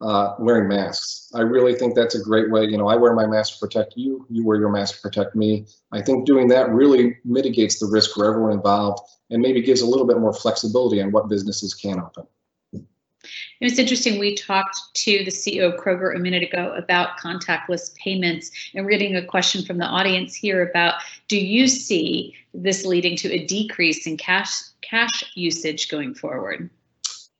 [0.00, 1.30] uh, wearing masks.
[1.34, 2.64] I really think that's a great way.
[2.64, 5.34] You know, I wear my mask to protect you, you wear your mask to protect
[5.34, 5.66] me.
[5.92, 9.00] I think doing that really mitigates the risk for everyone involved
[9.30, 12.26] and maybe gives a little bit more flexibility on what businesses can open.
[13.60, 14.20] It was interesting.
[14.20, 18.92] We talked to the CEO of Kroger a minute ago about contactless payments, and we're
[18.92, 23.44] getting a question from the audience here about: Do you see this leading to a
[23.44, 26.70] decrease in cash cash usage going forward?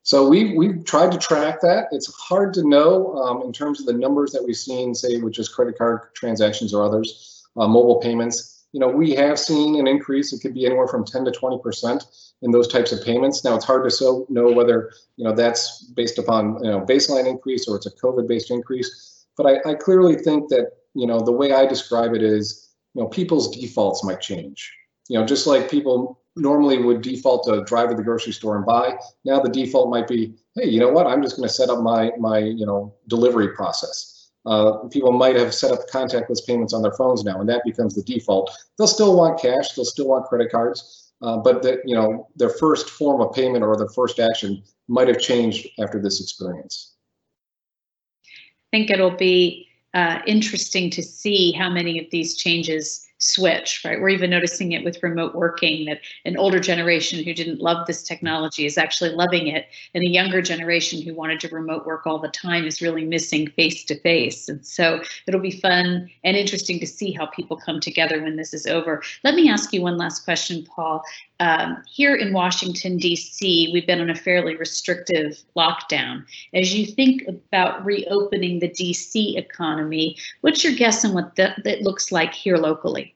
[0.08, 1.88] So we've, we've tried to track that.
[1.92, 5.34] It's hard to know um, in terms of the numbers that we've seen, say, with
[5.34, 8.64] just credit card transactions or others, uh, mobile payments.
[8.72, 10.32] You know, we have seen an increase.
[10.32, 13.44] It could be anywhere from 10 to 20% in those types of payments.
[13.44, 17.26] Now, it's hard to so know whether, you know, that's based upon, you know, baseline
[17.26, 19.26] increase or it's a COVID-based increase.
[19.36, 23.02] But I, I clearly think that, you know, the way I describe it is, you
[23.02, 24.72] know, people's defaults might change.
[25.10, 28.64] You know, just like people normally would default to drive to the grocery store and
[28.64, 28.96] buy.
[29.24, 31.06] Now the default might be, hey, you know what?
[31.06, 34.30] I'm just going to set up my my you know delivery process.
[34.46, 37.94] Uh, people might have set up contactless payments on their phones now, and that becomes
[37.94, 38.50] the default.
[38.78, 39.72] They'll still want cash.
[39.72, 43.64] They'll still want credit cards, uh, but the, you know their first form of payment
[43.64, 46.94] or their first action might have changed after this experience.
[48.24, 54.00] I think it'll be uh, interesting to see how many of these changes switch, right?
[54.00, 58.02] We're even noticing it with remote working that an older generation who didn't love this
[58.02, 62.18] technology is actually loving it, and a younger generation who wanted to remote work all
[62.18, 64.48] the time is really missing face to face.
[64.48, 68.54] And so it'll be fun and interesting to see how people come together when this
[68.54, 69.02] is over.
[69.24, 71.02] Let me ask you one last question, Paul.
[71.40, 76.24] Um, here in Washington, D.C., we've been on a fairly restrictive lockdown.
[76.52, 79.36] As you think about reopening the D.C.
[79.36, 83.14] economy, what's your guess on what that, that looks like here locally?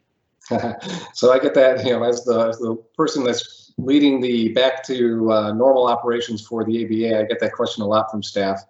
[1.15, 4.85] so I get that, you know, as the, as the person that's leading the back
[4.85, 8.63] to uh, normal operations for the ABA, I get that question a lot from staff.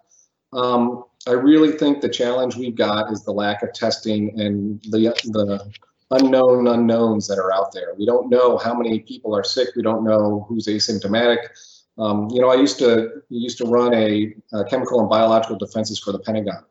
[0.51, 5.13] Um, I really think the challenge we've got is the lack of testing and the,
[5.25, 5.71] the
[6.19, 7.93] unknown unknowns that are out there.
[7.97, 9.69] We don't know how many people are sick.
[9.75, 11.47] We don't know who's asymptomatic.
[11.97, 15.99] Um, you know, I used to used to run a, a chemical and biological defenses
[15.99, 16.63] for the Pentagon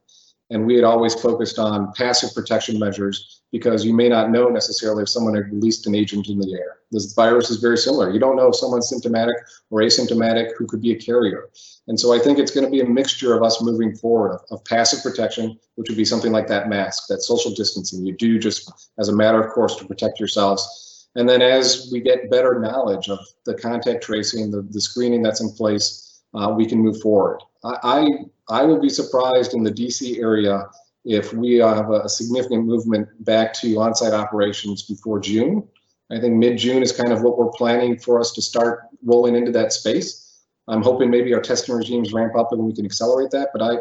[0.53, 5.03] and we had always focused on passive protection measures because you may not know necessarily
[5.03, 6.79] if someone had released an agent in the air.
[6.91, 8.11] This virus is very similar.
[8.11, 9.37] You don't know if someone's symptomatic
[9.71, 11.51] or asymptomatic who could be a carrier.
[11.87, 14.41] And so I think it's going to be a mixture of us moving forward of,
[14.51, 18.39] of passive protection, which would be something like that mask, that social distancing you do
[18.39, 21.09] just as a matter of course to protect yourselves.
[21.15, 25.43] And then as we get better knowledge of the contact tracing, the, the screening that's
[25.43, 27.43] in place, uh, we can move forward.
[27.65, 28.09] I,
[28.49, 30.65] I will be surprised in the DC area
[31.05, 35.67] if we have a significant movement back to on-site operations before June.
[36.11, 39.51] I think mid-June is kind of what we're planning for us to start rolling into
[39.53, 40.43] that space.
[40.69, 43.79] I'm hoping maybe our testing regimes ramp up and we can accelerate that, but I,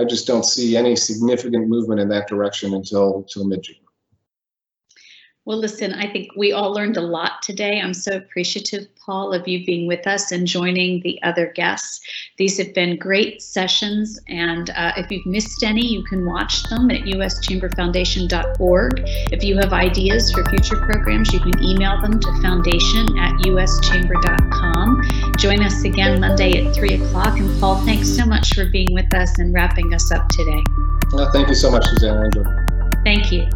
[0.00, 3.76] I just don't see any significant movement in that direction until, until mid-June.
[5.44, 7.80] Well, listen, I think we all learned a lot today.
[7.80, 12.00] I'm so appreciative, Paul, of you being with us and joining the other guests.
[12.36, 16.92] These have been great sessions, and uh, if you've missed any, you can watch them
[16.92, 19.02] at uschamberfoundation.org.
[19.32, 25.02] If you have ideas for future programs, you can email them to foundation at uschamber.com.
[25.38, 27.40] Join us again Monday at 3 o'clock.
[27.40, 30.62] And Paul, thanks so much for being with us and wrapping us up today.
[31.12, 32.30] Well, thank you so much, Suzanne.
[32.32, 32.46] It.
[33.02, 33.48] Thank you.